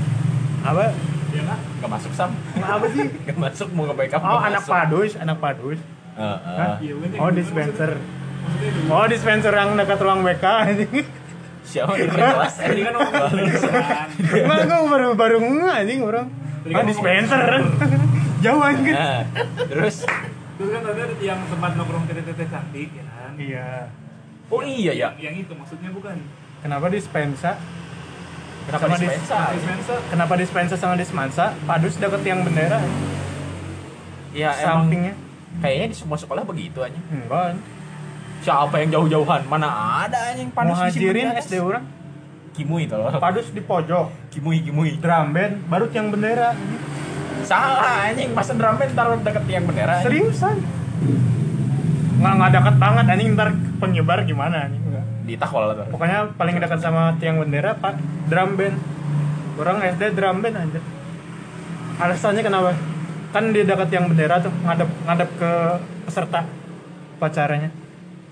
[0.61, 0.83] apa
[1.27, 1.59] Iya kan?
[1.79, 2.31] Gak masuk sam?
[2.55, 4.19] apa sih Gak masuk mau ke backup?
[4.21, 4.71] oh anak masuk.
[4.71, 5.79] padus anak padus.
[6.13, 6.75] Hah?
[6.77, 7.17] Iya, bener.
[7.17, 7.91] oh dispenser
[8.41, 8.87] Maksudnya dulu.
[8.89, 10.45] oh dispenser yang dekat ruang BK
[11.61, 12.53] Siapa di kelas?
[12.63, 14.07] Tadi kan dispenseran.
[14.43, 16.27] Emang gue baru baru nggak anjing orang
[16.61, 17.41] Tadi ah kan dispenser
[18.39, 19.21] jauh anjing Nah,
[19.67, 19.95] terus
[20.51, 23.31] Terus kan ada yang tempat nongkrong tete-tete cantik ya kan?
[23.35, 23.67] iya
[24.47, 25.09] Oh iya ya.
[25.09, 26.15] Yang, yang itu maksudnya bukan.
[26.59, 27.55] kenapa dispensa
[28.61, 29.37] Kenapa Sama dis- dispensa?
[29.51, 32.79] Dispenser kenapa dispensa sama dismansa padus deket yang bendera
[34.31, 35.13] Ya sampingnya
[35.59, 36.95] kayaknya di semua sekolah begitu aja.
[37.05, 37.59] enggak
[38.41, 39.45] Siapa yang jauh-jauhan?
[39.45, 39.67] Mana
[40.01, 41.83] ada anjing panas di sini, muhajirin bener, SD orang
[42.51, 43.11] Kimui tolol.
[43.15, 44.97] padus di pojok Kimui kimui.
[44.97, 46.51] drum band baru yang bendera
[47.41, 49.93] Salah anjing, masa drum band taruh deket tiang bendera.
[49.95, 50.31] anjing?
[50.31, 50.57] seriusan
[52.13, 54.81] nggak nggak dekat banget anjing ntar penyebar gimana anjing.
[55.31, 55.87] Di takol tuh.
[55.87, 57.95] pokoknya paling dekat sama tiang bendera pak
[58.27, 58.75] drum band.
[59.55, 60.81] Orang SD drum band aja
[62.01, 62.73] alasannya kenapa?
[63.31, 65.51] Kan di dekat tiang bendera tuh ngadep ngadep ke
[66.03, 66.43] peserta
[67.21, 67.69] pacaranya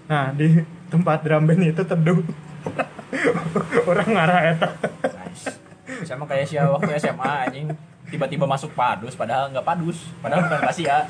[0.10, 2.20] nah di tempat drum band itu teduh.
[3.90, 4.70] Orang ngarah eta.
[5.06, 5.56] Nice.
[6.04, 7.68] Sama kayak sih waktu SMA anjing.
[8.10, 10.10] Tiba-tiba masuk padus padahal nggak padus.
[10.20, 11.06] Padahal bukan kelas ya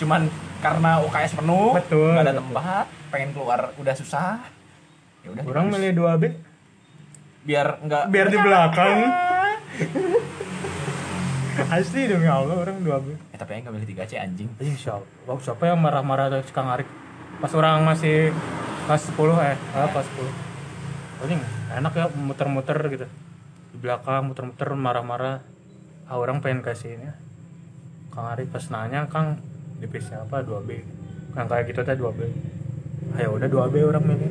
[0.00, 0.28] cuman
[0.60, 4.36] karena UKS penuh nggak ada tempat pengen keluar udah susah
[5.26, 6.24] ya udah orang milih 2 B
[7.46, 8.96] biar nggak biar di belakang
[11.76, 15.10] asli demi Allah orang 2 B eh tapi nggak milih 3 C anjing Insya Allah.
[15.26, 16.86] Wow, siapa yang marah-marah tuh Kang Arik?
[17.42, 18.30] Pas orang masih
[18.86, 21.20] kelas 10 eh, ah, kelas 10.
[21.20, 21.40] Paling
[21.76, 23.06] enak ya muter-muter gitu.
[23.74, 25.42] Di belakang muter-muter marah-marah.
[26.06, 27.10] Ah, orang pengen kasih ini.
[28.14, 29.36] Kang Arik pas nanya, "Kang,
[29.82, 30.80] divisi apa 2B?"
[31.36, 32.20] Yang kayak gitu teh 2B.
[33.20, 34.30] Ayo udah 2B orang milih.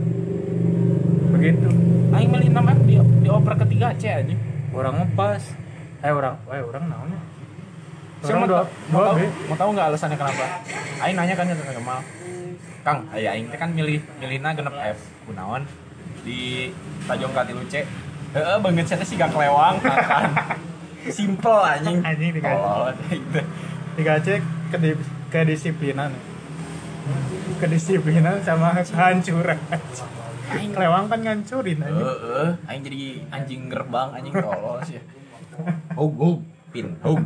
[1.35, 1.69] Begitu.
[2.15, 4.39] Aing milih 6 F di, dioper ke 3 C anjing
[4.71, 5.43] Orang ngepas.
[6.03, 7.19] Eh orang, eh orang naonnya?
[8.25, 9.21] Siapa mau, dua, mau, dua tahu, B.
[9.51, 10.45] mau tahu nggak alasannya kenapa?
[11.03, 11.99] Aing nanya kan ke Kemal,
[12.81, 15.61] Kang, aya Aing teh kan milih milihna genep F, kunaon
[16.25, 16.73] di
[17.05, 17.85] Tajong Katilu C.
[18.33, 20.33] Heeh, banget saya sih gak kelewang kan.
[21.15, 22.01] Simple anjing.
[22.01, 22.65] Anjing dikasih.
[22.65, 22.89] Oh.
[23.95, 24.41] Tiga cek
[24.73, 26.11] kedip- kedisiplinan
[27.61, 29.59] kedisiplinan sama kehancuran
[30.47, 35.01] kelewang kan ngancurin aja Heeh, aing jadi anjing gerbang, anjing tolol sih.
[35.97, 37.23] Hug hug pin hug.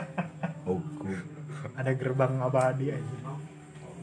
[0.66, 1.20] Hug hug.
[1.74, 3.14] ada gerbang abadi aja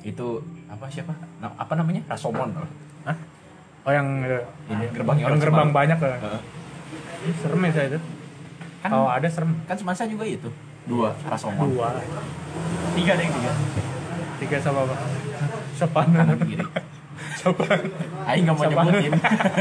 [0.02, 1.12] Itu apa siapa?
[1.38, 2.06] Na- apa namanya?
[2.08, 2.54] Rasomon.
[3.04, 3.18] Hah?
[3.82, 5.78] oh yang eh, Ini gerbangnya yang orang gerbang Semarang.
[5.78, 6.42] banyak ya Heeh.
[7.24, 8.00] Ih, serem ya saya itu
[8.80, 10.50] Kan kalau ada serem kan semasa juga itu.
[10.86, 11.70] Dua Rasomon.
[11.70, 11.90] dua
[12.94, 13.52] Tiga deh tiga.
[14.38, 14.96] tiga sama apa
[15.74, 16.62] sopan Kanan kiri.
[17.36, 17.82] Sopan
[18.26, 18.82] Aing nggak mau Siapa?
[18.84, 19.14] nyebutin.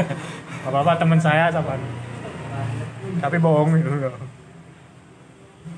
[0.67, 1.79] apa apa teman saya sopan
[3.21, 4.17] tapi bohong loh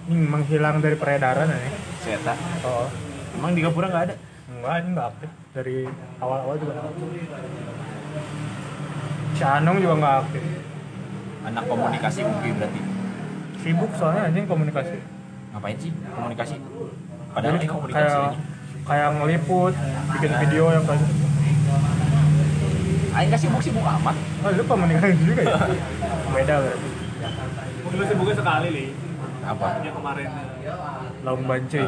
[0.08, 1.60] ini menghilang dari peredaran ya
[2.00, 2.34] Seta.
[2.64, 2.88] oh
[3.38, 4.16] Emang di Gapura nggak ada?
[4.50, 5.78] Enggak, ini enggak aktif dari
[6.18, 7.08] awal-awal juga enggak aktif.
[9.38, 10.44] Si Anung juga enggak aktif.
[11.46, 12.82] Anak komunikasi mungkin berarti.
[13.62, 14.98] Sibuk soalnya anjing komunikasi.
[15.54, 16.56] Ngapain sih komunikasi?
[17.30, 18.40] Padahal Jadi komunikasi kayak aja.
[18.90, 19.74] kayak ngeliput,
[20.18, 21.04] bikin video yang kayak
[23.18, 24.14] Aing nggak sibuk sibuk amat.
[24.46, 25.58] Oh, lu komunikasi juga ya?
[26.36, 26.90] Beda berarti.
[27.82, 28.86] Mungkin lu sibuknya sekali li.
[29.42, 29.66] Apa?
[29.82, 30.28] Yang kemarin.
[31.26, 31.86] Lomba cuy.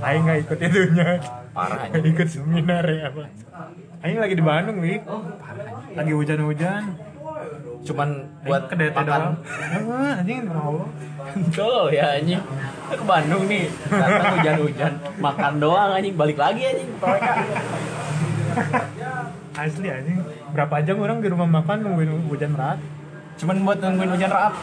[0.00, 1.08] Aing enggak ikut itunya.
[1.50, 2.12] Parah Nggak anjing.
[2.12, 3.24] ikut seminar ya apa.
[4.00, 5.00] Aing lagi di Bandung, Wi.
[5.92, 6.82] Lagi hujan-hujan.
[7.84, 8.08] Cuman
[8.42, 9.06] Buat buat ke DT makan.
[9.06, 9.34] doang.
[9.90, 10.76] Ah, anjing mau.
[11.50, 12.42] Tuh ya anjing.
[12.86, 13.66] Ke Bandung nih.
[13.88, 17.32] Datang hujan-hujan, makan doang anjing, balik lagi anjing ke mereka.
[19.54, 20.18] Asli anjing.
[20.50, 22.78] Berapa jam orang di rumah makan nungguin hujan merat.
[23.36, 24.54] Cuman buat nungguin hujan raap.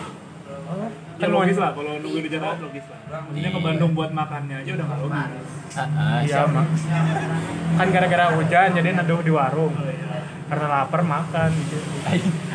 [1.13, 2.99] Ya Kan logis mau- lah, kalau nungguin di jalan logis lah.
[3.21, 5.27] Maksudnya ke Bandung buat makannya aja udah nggak logis.
[5.71, 6.37] Ah, ah, Iya?
[6.45, 6.67] Mak.
[7.73, 9.73] Kan gara-gara hujan jadi neduh di warung.
[10.47, 11.77] Karena lapar makan gitu.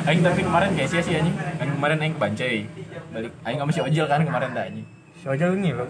[0.05, 1.33] Aing, tapi kemarin guys ya sih anjing.
[1.57, 2.59] Aing kemarin aing ke Bancai.
[3.09, 4.85] balik aing sama si Ojil kan kemarin dah anjing
[5.17, 5.89] si ojol ini lo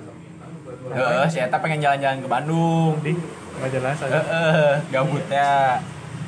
[0.87, 2.95] Heeh, si Eta pengen jalan-jalan ke Bandung.
[3.03, 3.11] di
[3.57, 5.83] nggak jelas aja Heeh, gabut ya.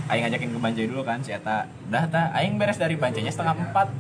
[0.09, 1.69] Aing ngajakin ke Banjai dulu kan si Eta.
[1.93, 3.93] Dah ta, aing beres dari Banjainya setengah empat.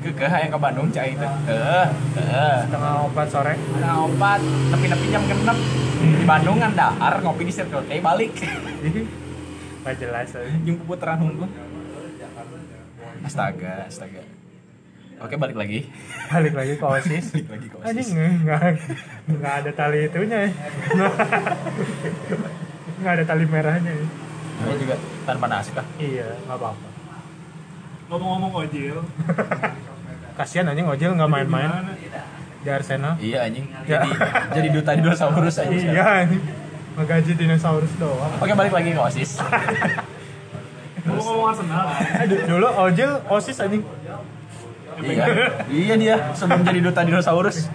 [0.00, 1.30] Ke ke hayang ke Bandung cai teh.
[1.44, 1.86] Heeh,
[2.16, 2.56] heeh.
[2.64, 4.40] setengah opat sore Setengah empat,
[4.72, 5.58] nepi-nepi jam genep.
[6.00, 8.32] Di Bandung kan dahar ngopi di Circle K balik.
[9.82, 11.48] nggak jelas aja Jeung puputaran hungkul.
[13.22, 14.24] Astaga, astaga.
[15.22, 15.86] Oke, balik lagi.
[16.32, 18.08] balik lagi ke osis Balik lagi ke OSIS.
[18.16, 18.60] nggak
[19.36, 20.50] nggak ada tali itunya ya.
[23.04, 24.21] nggak ada tali merahnya ya.
[24.64, 25.86] Ini juga tanpa naskah.
[25.96, 26.86] iya nggak apa-apa
[28.06, 29.00] Ngomong-ngomong ojil,
[30.38, 31.70] kasihan anjing ojil nggak main-main
[32.58, 33.64] di Arsenal Iya anjing.
[33.82, 33.98] Ya.
[33.98, 34.10] Jadi
[34.52, 35.72] jadi duta dinosaurus aja.
[35.72, 36.42] iya anjing
[36.92, 39.40] ngegaji dinosaurus doang Oke, balik lagi ke OSIS.
[41.02, 41.84] Ngomong-ngomong Arsenal,
[42.20, 43.82] Aduh, dulu ojil osis anjing
[45.00, 45.24] iya.
[45.66, 47.66] Iya dia sebelum jadi duta dinosaurus.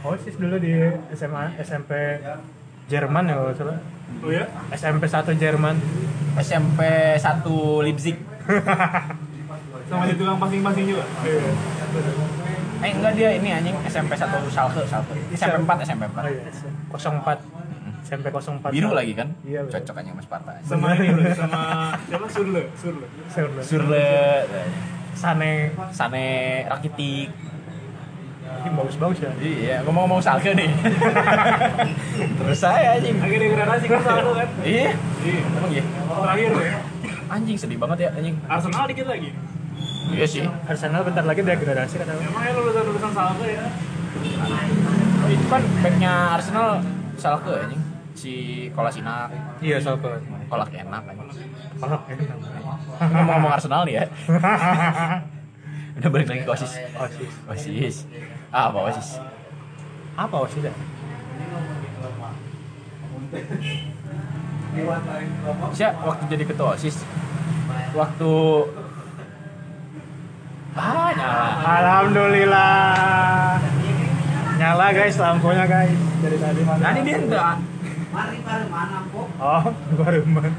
[0.00, 0.72] osis dulu di
[1.12, 1.92] SMA SMP
[2.86, 3.78] Jerman ya kalau salah
[4.20, 4.44] oh ya?
[4.74, 5.76] SMP 1 Jerman
[6.38, 6.80] SMP
[7.18, 8.16] 1 Leipzig.
[9.90, 11.04] Sama di tukang pasing-pasing juga?
[11.26, 11.50] Iya.
[12.80, 15.14] Eh enggak dia ini anjing SMP 1 Schalke, Schalke.
[15.34, 16.22] SMP 4, SMP 4.
[16.22, 16.42] Oh iya,
[16.94, 17.60] 04
[18.06, 19.28] SMP 04 Biru lagi kan?
[19.42, 19.66] Iya.
[19.66, 20.50] Cocok aja sama Sparta.
[20.56, 20.64] aja.
[20.64, 21.62] Sama ini sama
[22.06, 22.26] siapa?
[22.30, 23.06] Surle, Surle.
[23.30, 23.60] Surle.
[23.62, 24.08] Surle,
[25.14, 25.52] Sane
[25.90, 26.26] Sane
[26.70, 27.28] Rakitic.
[28.60, 30.68] Ini bagus-bagus ya Iya, ngomong-ngomong Schalke nih.
[32.38, 33.16] Terus saya anjing.
[33.16, 34.48] Lagi degradasi kan satu kan?
[34.60, 34.92] Iya.
[35.24, 35.40] Iya.
[35.56, 35.84] Emang iya.
[36.10, 36.74] Terakhir ya.
[37.30, 38.34] Anjing sedih banget ya anjing.
[38.44, 39.30] Arsenal dikit lagi.
[40.10, 40.42] Iya sih.
[40.66, 43.66] Arsenal bentar lagi degradasi katanya Emang ya lulusan-lulusan Salke ya?
[45.30, 46.68] Itu kan backnya Arsenal
[47.16, 47.82] Schalke anjing.
[48.10, 48.32] Si
[48.76, 49.32] Kolasinac,
[49.64, 50.10] iya soal ke
[50.50, 51.48] kolak enak anjing.
[51.80, 52.16] kolak ya
[53.08, 54.04] Ngomong-ngomong Arsenal nih ya.
[56.00, 56.72] Udah balik lagi ke OSIS.
[56.96, 57.96] osis OSIS.
[58.50, 59.08] Ah, apa OSIS?
[60.16, 60.74] apa osis ya
[65.72, 66.96] Siap waktu jadi ketua OSIS.
[67.92, 68.32] Waktu
[70.70, 71.42] Ah, nyala.
[71.66, 73.58] alhamdulillah
[74.54, 77.56] nyala guys lampunya guys dari tadi mana Tadi dia enggak.
[79.40, 79.64] oh
[79.96, 80.52] baru man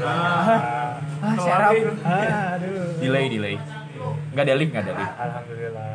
[0.00, 1.72] Ah, ah serap.
[1.74, 3.56] aduh Delay, delay.
[4.34, 5.06] Enggak delay, enggak delay.
[5.06, 5.90] alhamdulillah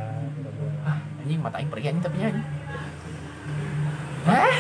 [0.80, 2.48] Ah, anjing mata aing pergi anjing tapi anjing.
[4.24, 4.52] Hah?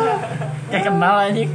[0.70, 1.50] Kayak kenal anjing.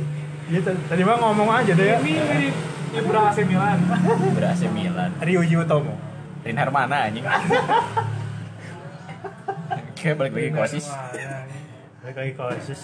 [0.52, 2.52] gitu tadi mah ngomong aja deh ya Ini
[2.92, 3.80] Ibra AC Milan.
[4.36, 5.16] Berasa Milan.
[5.18, 5.96] Ryuji Utomo
[6.44, 7.24] Rin Hermana anjing.
[9.92, 10.88] Oke, balik lagi ke OSIS.
[12.02, 12.82] balik lagi ke osis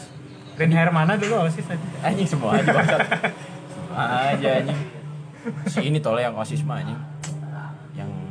[0.56, 3.02] Rin Hermana dulu osis aja Anjing semua aja bangsat.
[3.68, 4.80] Semua aja anjing.
[5.66, 6.96] Si ini toleh yang OSIS mah anjing.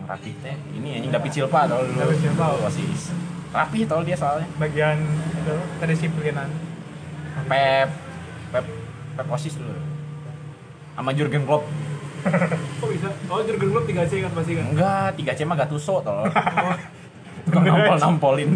[0.06, 0.54] Rapih teh.
[0.78, 1.98] Ini anjing David Silva tol dulu.
[1.98, 2.46] David Silva.
[2.62, 3.02] OSIS.
[3.50, 4.46] Rapih tol dia soalnya.
[4.58, 5.02] bagian
[5.34, 6.48] itu kedisiplinan
[7.50, 7.90] Pep
[8.54, 8.66] Pep
[9.18, 9.74] Pep OSIS dulu.
[10.94, 11.66] Sama Jurgen Klopp.
[12.80, 13.10] Kok bisa?
[13.26, 14.66] Oh, Jurgen Klopp 3C kan pasti kan?
[14.70, 16.24] Enggak, 3C mah Gattuso tol.
[17.46, 18.50] Tukang nampol-nampolin.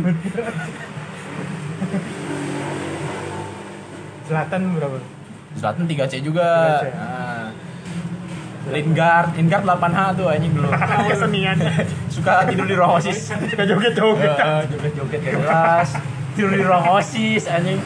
[4.30, 4.98] selatan berapa
[5.58, 6.78] Selatan 3C juga.
[6.78, 6.86] 3C.
[6.94, 7.29] Nah.
[8.70, 10.68] Lingard, Lingard 8H tuh anjing dulu.
[11.10, 11.56] kesenian
[12.08, 13.30] Suka tidur di ruang OSIS.
[13.30, 15.88] suka joget joget Eh, Joget-joget gak jelas.
[16.32, 17.78] Tidur di ruang OSIS anjing.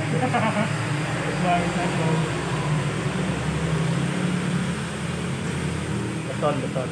[6.29, 6.89] beton beton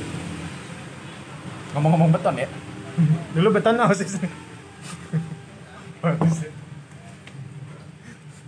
[1.73, 2.49] Ngomong-ngomong beton ya.
[3.33, 4.21] dulu beton osis
[6.05, 6.51] bagus ya.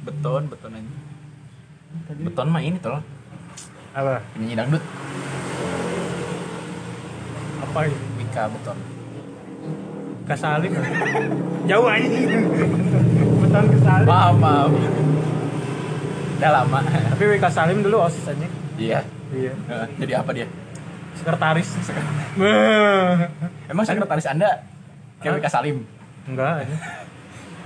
[0.04, 0.98] Beton, beton anjing.
[2.20, 3.00] Beton mah ini tol.
[3.94, 4.82] apa Penyanyi dangdut.
[7.74, 8.78] Apa ini Wika beton.
[10.24, 10.70] kasalim
[11.66, 12.06] jauh aja
[13.42, 14.70] beton kasalim Maaf, maaf.
[16.34, 16.78] Udah lama.
[16.84, 19.00] tapi Wika Salim dulu osis aja Iya.
[19.30, 20.46] iya Eh, Jadi apa dia?
[21.14, 21.66] sekretaris
[23.66, 24.62] Emang sekretaris Anda
[25.18, 25.82] kayak Wika Salim?
[26.24, 26.62] enggak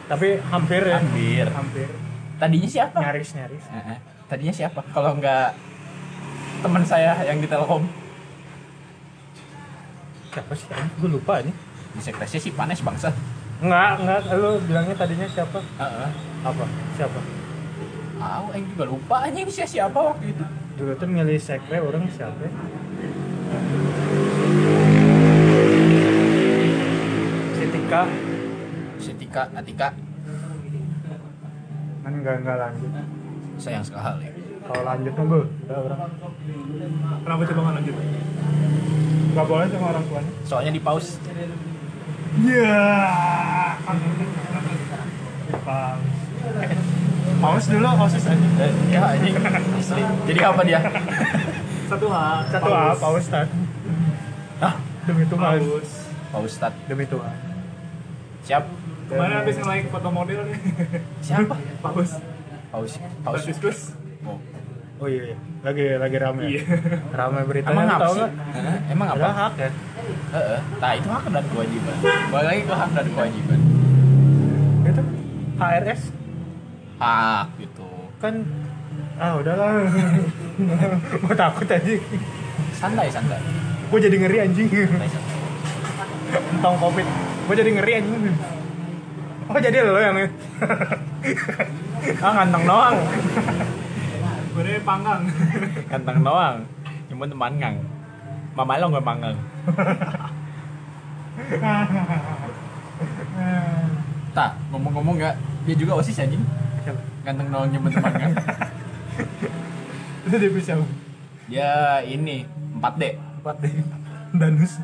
[0.09, 1.45] tapi hampir ya Hampir.
[1.47, 1.89] hampir
[2.39, 2.97] Tadinya siapa?
[2.97, 3.99] nyaris nyaris Eh, eh.
[4.25, 4.81] Tadinya siapa?
[4.89, 5.53] Kalau nggak
[6.59, 7.85] teman saya yang di Telkom.
[10.39, 11.51] Siapa sih gue lupa ini
[11.89, 13.11] Di sekretarisnya si Panes bangsa.
[13.59, 16.09] enggak enggak lu bilangnya tadinya siapa Heeh.
[16.43, 16.64] apa
[16.95, 17.18] siapa
[18.18, 20.45] Tahu, Aing juga lupa aja ini siapa siapa waktu itu.
[20.74, 22.53] dulu tuh milih sekre orang siapa ya?
[27.51, 28.03] si Tika
[28.99, 29.89] Si Tika, Atika,
[32.01, 32.91] kan enggak enggak lanjut
[33.57, 34.26] sayang sekali.
[34.64, 35.99] kalau lanjut gue udah orang
[37.18, 37.95] Kenapa coba nggak lanjut?
[39.39, 41.11] Nggak boleh sama orang tuanya soalnya di pause
[42.41, 42.82] iya
[43.78, 44.03] paus
[47.39, 49.34] paus dulu osis aja Eh, ya anjing
[49.78, 50.80] asli jadi apa dia
[51.89, 52.16] Satu H.
[52.51, 53.49] satu A paus Tad.
[54.59, 54.74] Hah?
[55.07, 55.91] demi Tuhan Paus.
[56.28, 57.32] Pak Ustad demi Tuhan
[58.43, 58.66] siap
[59.09, 60.59] Kemarin habis nge-like foto model nih.
[61.24, 62.20] siapa Paus.
[62.68, 62.93] paus
[63.24, 63.97] paus Franciscus.
[65.01, 65.09] Oh.
[65.09, 65.37] iya, iya.
[65.63, 66.41] lagi lagi rame.
[66.47, 66.63] Iya.
[67.15, 68.29] rame berita emang apa sih?
[68.91, 69.31] Emang ada apa?
[69.35, 69.71] hak ya?
[70.29, 70.61] Heeh.
[70.81, 71.95] nah itu hak dan kewajiban.
[72.31, 73.59] Balik lagi ke hak dan kewajiban.
[74.87, 75.03] Itu
[75.59, 76.03] HRS
[76.99, 77.89] hak gitu.
[78.19, 78.35] Kan
[79.19, 79.71] ah udahlah.
[81.23, 81.93] Gue takut aja
[82.75, 83.41] santai santai.
[83.89, 84.67] Gue jadi ngeri anjing.
[84.71, 85.37] Santai, santai.
[86.29, 87.07] tentang covid.
[87.49, 88.37] Gue jadi ngeri anjing.
[89.49, 90.17] Oh jadi lo yang
[92.25, 92.97] ah nganteng doang
[94.59, 95.23] Gue panggang.
[95.95, 96.59] ganteng doang
[97.07, 97.77] cuma teman ngang.
[98.59, 99.37] Mama lo nggak manggang
[104.35, 105.35] tak ngomong-ngomong nggak
[105.67, 106.43] dia juga osis anjing
[107.23, 108.35] ganteng doang cuma teman ngang.
[110.27, 110.73] Itu dia bisa
[111.49, 111.71] dia
[112.05, 112.45] ini
[112.79, 113.03] 4D
[113.41, 113.73] empat deh
[114.35, 114.83] danus.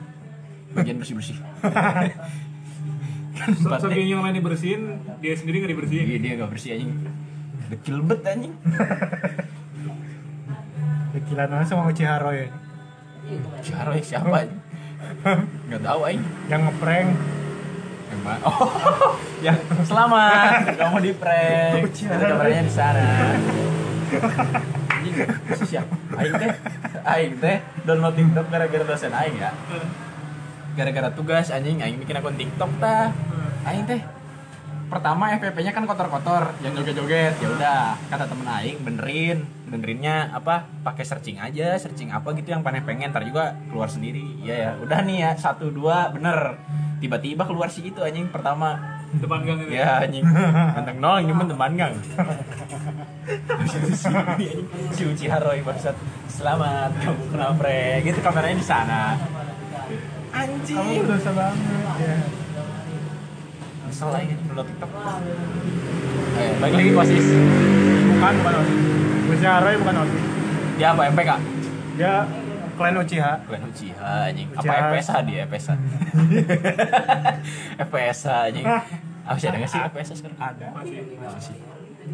[0.74, 1.36] Bagian bersih bersih
[3.34, 6.06] kan So, 4D saking yang lain dibersihin, dia sendiri nggak dibersihin.
[6.06, 6.92] Iya dia nggak bersih anjing.
[7.66, 8.54] Dekil bet anjing
[11.24, 12.52] Dekilan orang sama Uchiha Roy
[13.64, 14.44] Siapa ya siapa?
[15.72, 17.08] Nggak tahu anjing yang ngeprank.
[18.12, 18.38] Yang mana?
[18.52, 19.16] Oh.
[19.40, 19.58] Yang
[19.88, 20.76] selamat.
[20.76, 21.88] Kamu di prank.
[21.88, 23.04] Ada kabarnya di sana.
[24.92, 25.14] Anjing
[25.48, 25.88] masih siap
[26.20, 26.50] aing teh.
[27.08, 27.56] Aing teh
[27.88, 29.50] download TikTok gara-gara dosen aing ya.
[30.76, 31.80] Gara-gara tugas anjing.
[31.80, 33.08] Aing bikin akun TikTok tah.
[33.64, 34.00] Aing teh
[34.94, 37.34] pertama FVP-nya kan kotor-kotor yang joget-joget.
[37.42, 39.42] Ya udah kata temen aing benerin.
[39.66, 43.10] Benerinnya apa pakai searching aja searching apa gitu yang paneh pengen.
[43.10, 44.22] Ntar juga keluar sendiri.
[44.46, 44.70] Iya ya.
[44.78, 46.62] Udah nih ya satu dua bener.
[47.02, 48.78] Tiba-tiba keluar sih itu anjing pertama.
[49.18, 49.74] Depan gang itu.
[49.74, 49.98] ya?
[50.06, 50.22] Anjing.
[50.78, 51.94] Ganteng doang cuman teman gang.
[53.66, 53.78] Si
[54.94, 55.98] si Uci Haroy bangsat.
[56.30, 59.18] Selamat kamu kena prank gitu kameranya di sana.
[60.30, 60.78] Anjing.
[60.78, 62.43] Kamu berdosa banget ya
[63.94, 64.90] Kesel lagi download TikTok.
[66.34, 67.26] Eh, balik lagi OSIS.
[68.10, 68.78] bukan bukan osis
[69.30, 70.22] Uchiha Roy bukan osis
[70.74, 71.30] Dia apa MPK?
[71.94, 72.12] dia
[72.74, 74.50] klan Uchiha Bukan Uchiha anjing.
[74.50, 74.82] Apa Uchiha.
[74.90, 75.70] FPSH dia FPSH?
[77.86, 78.66] FPSH anjing.
[78.66, 78.82] Ah,
[79.30, 80.38] masih ada nggak sih FPSH sekarang?
[80.42, 80.98] ada Masih.
[81.14, 81.56] Masih.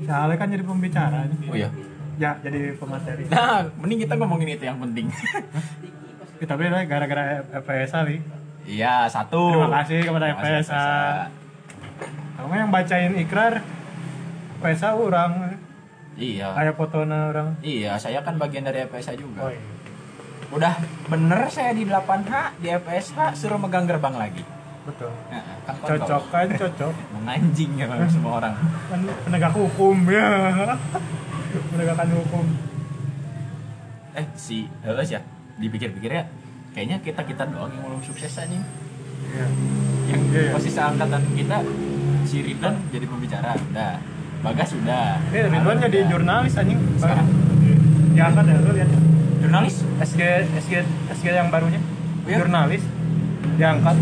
[0.05, 1.19] soalnya kan jadi pembicara
[1.49, 1.73] Oh iya.
[2.21, 5.09] ya jadi pemateri Nah, mending kita ngomongin itu yang penting.
[6.37, 7.25] Ya, tapi gara-gara
[7.57, 8.21] FPSA nih
[8.69, 9.57] Iya, satu.
[9.57, 11.40] Terima kasih kepada FPSH.
[12.41, 13.61] Kamu yang bacain ikrar
[14.59, 15.57] FPSA orang
[16.15, 16.53] Iya.
[16.53, 19.41] kayak fotona orang Iya, saya kan bagian dari FPSH juga.
[19.43, 19.63] oh, iya.
[20.51, 20.75] Udah
[21.07, 24.43] bener saya di 8H di FPSH suruh megang gerbang lagi.
[24.81, 28.55] betul Nah, kan cocok kan cocok Menganjing ya semua orang.
[28.87, 30.29] kan penegak hukum ya
[31.71, 32.45] penegakan hukum
[34.11, 35.23] Eh, si Heles ya,
[35.57, 36.27] dipikir-pikir ya,
[36.73, 38.51] kayaknya kita kita doang yang belum sukses aja.
[38.51, 39.47] Iya.
[40.11, 40.51] Yang Iya, iya.
[40.51, 41.57] posisi angkatan kita,
[42.31, 43.99] si Ridwan jadi pembicara, udah.
[44.41, 45.19] Bagas sudah.
[45.35, 46.11] Eh, Ridwan jadi udah.
[46.15, 46.79] jurnalis anjing.
[46.97, 47.27] Sekarang?
[48.15, 48.91] Diangkat ya, lu lihat.
[49.43, 50.21] Jurnalis SG
[50.55, 50.73] SG
[51.11, 51.83] SG yang barunya.
[52.25, 52.47] Iya.
[52.47, 52.83] Jurnalis
[53.59, 53.97] diangkat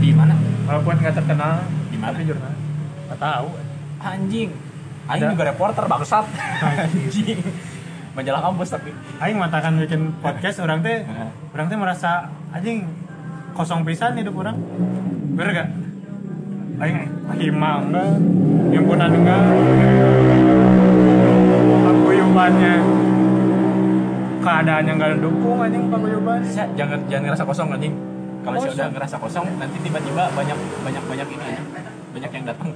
[0.00, 0.34] di mana?
[0.64, 2.14] walaupun nggak terkenal Di mana?
[2.14, 2.60] tapi jurnalis.
[3.10, 3.48] Nggak tahu.
[4.00, 4.50] Anjing.
[5.10, 6.24] Aing juga reporter bangsat.
[6.62, 7.38] Anjing.
[8.14, 8.90] Majalah kampus tapi.
[9.20, 11.04] Aing matakan bikin podcast orang teh
[11.52, 12.86] orang teh merasa anjing
[13.52, 14.56] kosong pisan hidup orang.
[15.34, 15.68] Bener gak?
[16.80, 16.96] Aing
[17.36, 18.08] hima enggak,
[18.72, 19.42] himpunan enggak,
[21.84, 22.74] paguyubannya
[24.40, 26.40] keadaannya nggak dukung anjing paguyuban.
[26.48, 27.94] Saya jangan jangan ngerasa kosong anjing.
[28.40, 28.80] Kalau saya Kosong.
[28.80, 31.62] udah ngerasa kosong, nanti tiba-tiba banyak banyak banyak ini aja.
[32.16, 32.68] Banyak yang datang.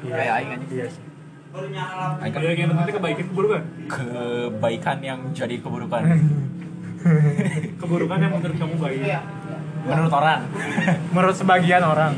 [0.00, 0.70] Kayak aing anjing.
[0.72, 1.04] Iya sih.
[2.24, 3.62] Aing kan yang nanti kebaikan keburukan.
[3.92, 6.02] kebaikan yang jadi keburukan.
[7.82, 9.00] Keburukan yang menurut kamu baik.
[9.84, 10.40] Menurut orang.
[11.10, 12.14] Menurut sebagian orang.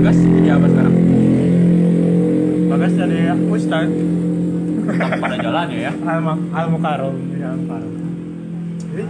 [0.00, 0.94] Bagas jadi apa sekarang?
[2.72, 3.20] Bagas dari
[3.52, 3.88] Ustad
[4.88, 5.92] Tetap pada jalannya ya.
[5.92, 6.24] Al
[6.56, 7.92] Al Mukarom, ya Al Mukarom.
[8.80, 9.04] Jadi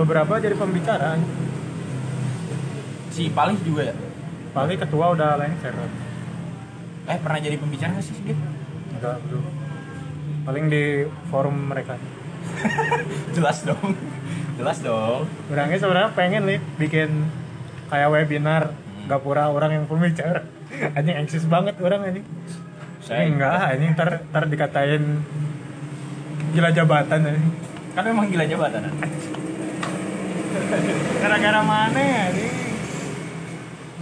[0.00, 1.20] beberapa jadi pembicara.
[3.12, 3.96] Si Palih juga ya.
[4.56, 5.76] Paling ketua udah lengser.
[7.04, 8.32] Eh pernah jadi pembicara nggak sih dia?
[8.96, 9.44] Enggak, belum.
[10.48, 12.00] Paling di forum mereka.
[13.36, 13.92] Jelas dong.
[14.56, 15.28] Jelas dong.
[15.52, 17.28] Orangnya sebenarnya pengen nih bikin
[17.92, 18.72] kayak webinar
[19.04, 20.42] gapura orang yang pembicara.
[20.92, 22.26] Anjing eksis banget orang anjing.
[22.98, 25.04] Saya Saya enggak, anjing ntar, ntar dikatain
[26.50, 27.48] gila jabatan anjing.
[27.92, 28.82] kan memang gila jabatan
[31.20, 32.50] gara-gara mana ya nih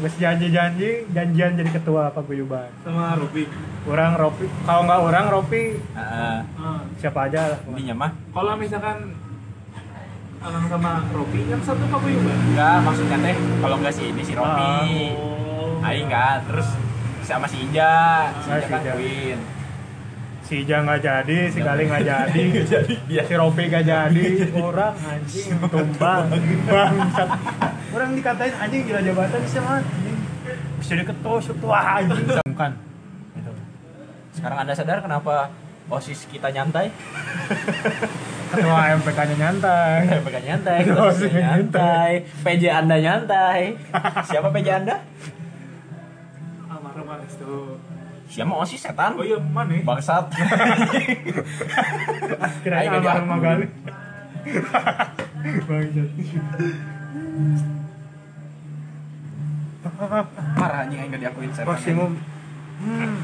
[0.00, 2.66] Wes janji-janji, janjian jadi ketua paguyuban.
[2.82, 3.46] sama Robi
[3.82, 6.36] Orang Ropi, kalau nggak orang Ropi, Heeh.
[6.54, 6.82] Ah.
[6.96, 7.60] siapa aja lah.
[7.68, 9.14] intinya mah kalau misalkan
[10.42, 15.14] Alang sama Robi yang satu paguyuban enggak maksudnya teh kalau enggak si ini si Ropi
[15.14, 16.68] oh Aing enggak terus
[17.22, 17.94] sama si Ija
[18.36, 18.82] si Ah, Ija si kan.
[18.92, 19.38] Queen
[20.42, 22.44] Si Ija nggak jadi, si Galing nggak jadi,
[23.06, 23.22] Iya.
[23.24, 26.28] si Ropi nggak jadi, orang anjing tumbang,
[26.66, 27.28] bangsat.
[27.88, 29.80] Orang dikatain anjing gila jabatan sih mah.
[30.76, 32.26] Bisa jadi ketua, ketua anjing.
[32.42, 32.70] Bukan.
[34.34, 35.54] Sekarang anda sadar kenapa
[35.88, 36.90] osis kita nyantai
[38.52, 39.96] Ketua MPK-nya nyantai.
[40.28, 42.28] PK nyantai Oh, osis sih, nyantai.
[42.44, 43.80] PJ anda nyantai.
[44.28, 45.00] Siapa PJ anda?
[46.68, 47.80] Almarhum Anis tuh.
[48.28, 48.52] Siapa?
[48.52, 49.16] Osis setan.
[49.16, 50.28] Oh iya mana bangsat.
[52.60, 53.26] Nggak almarhum.
[53.32, 53.66] Magali.
[55.64, 56.10] Bangsat.
[60.58, 61.72] parah anjing aing nggak diakuin setan.
[61.72, 62.12] Maksimum.
[62.82, 63.14] Hmm,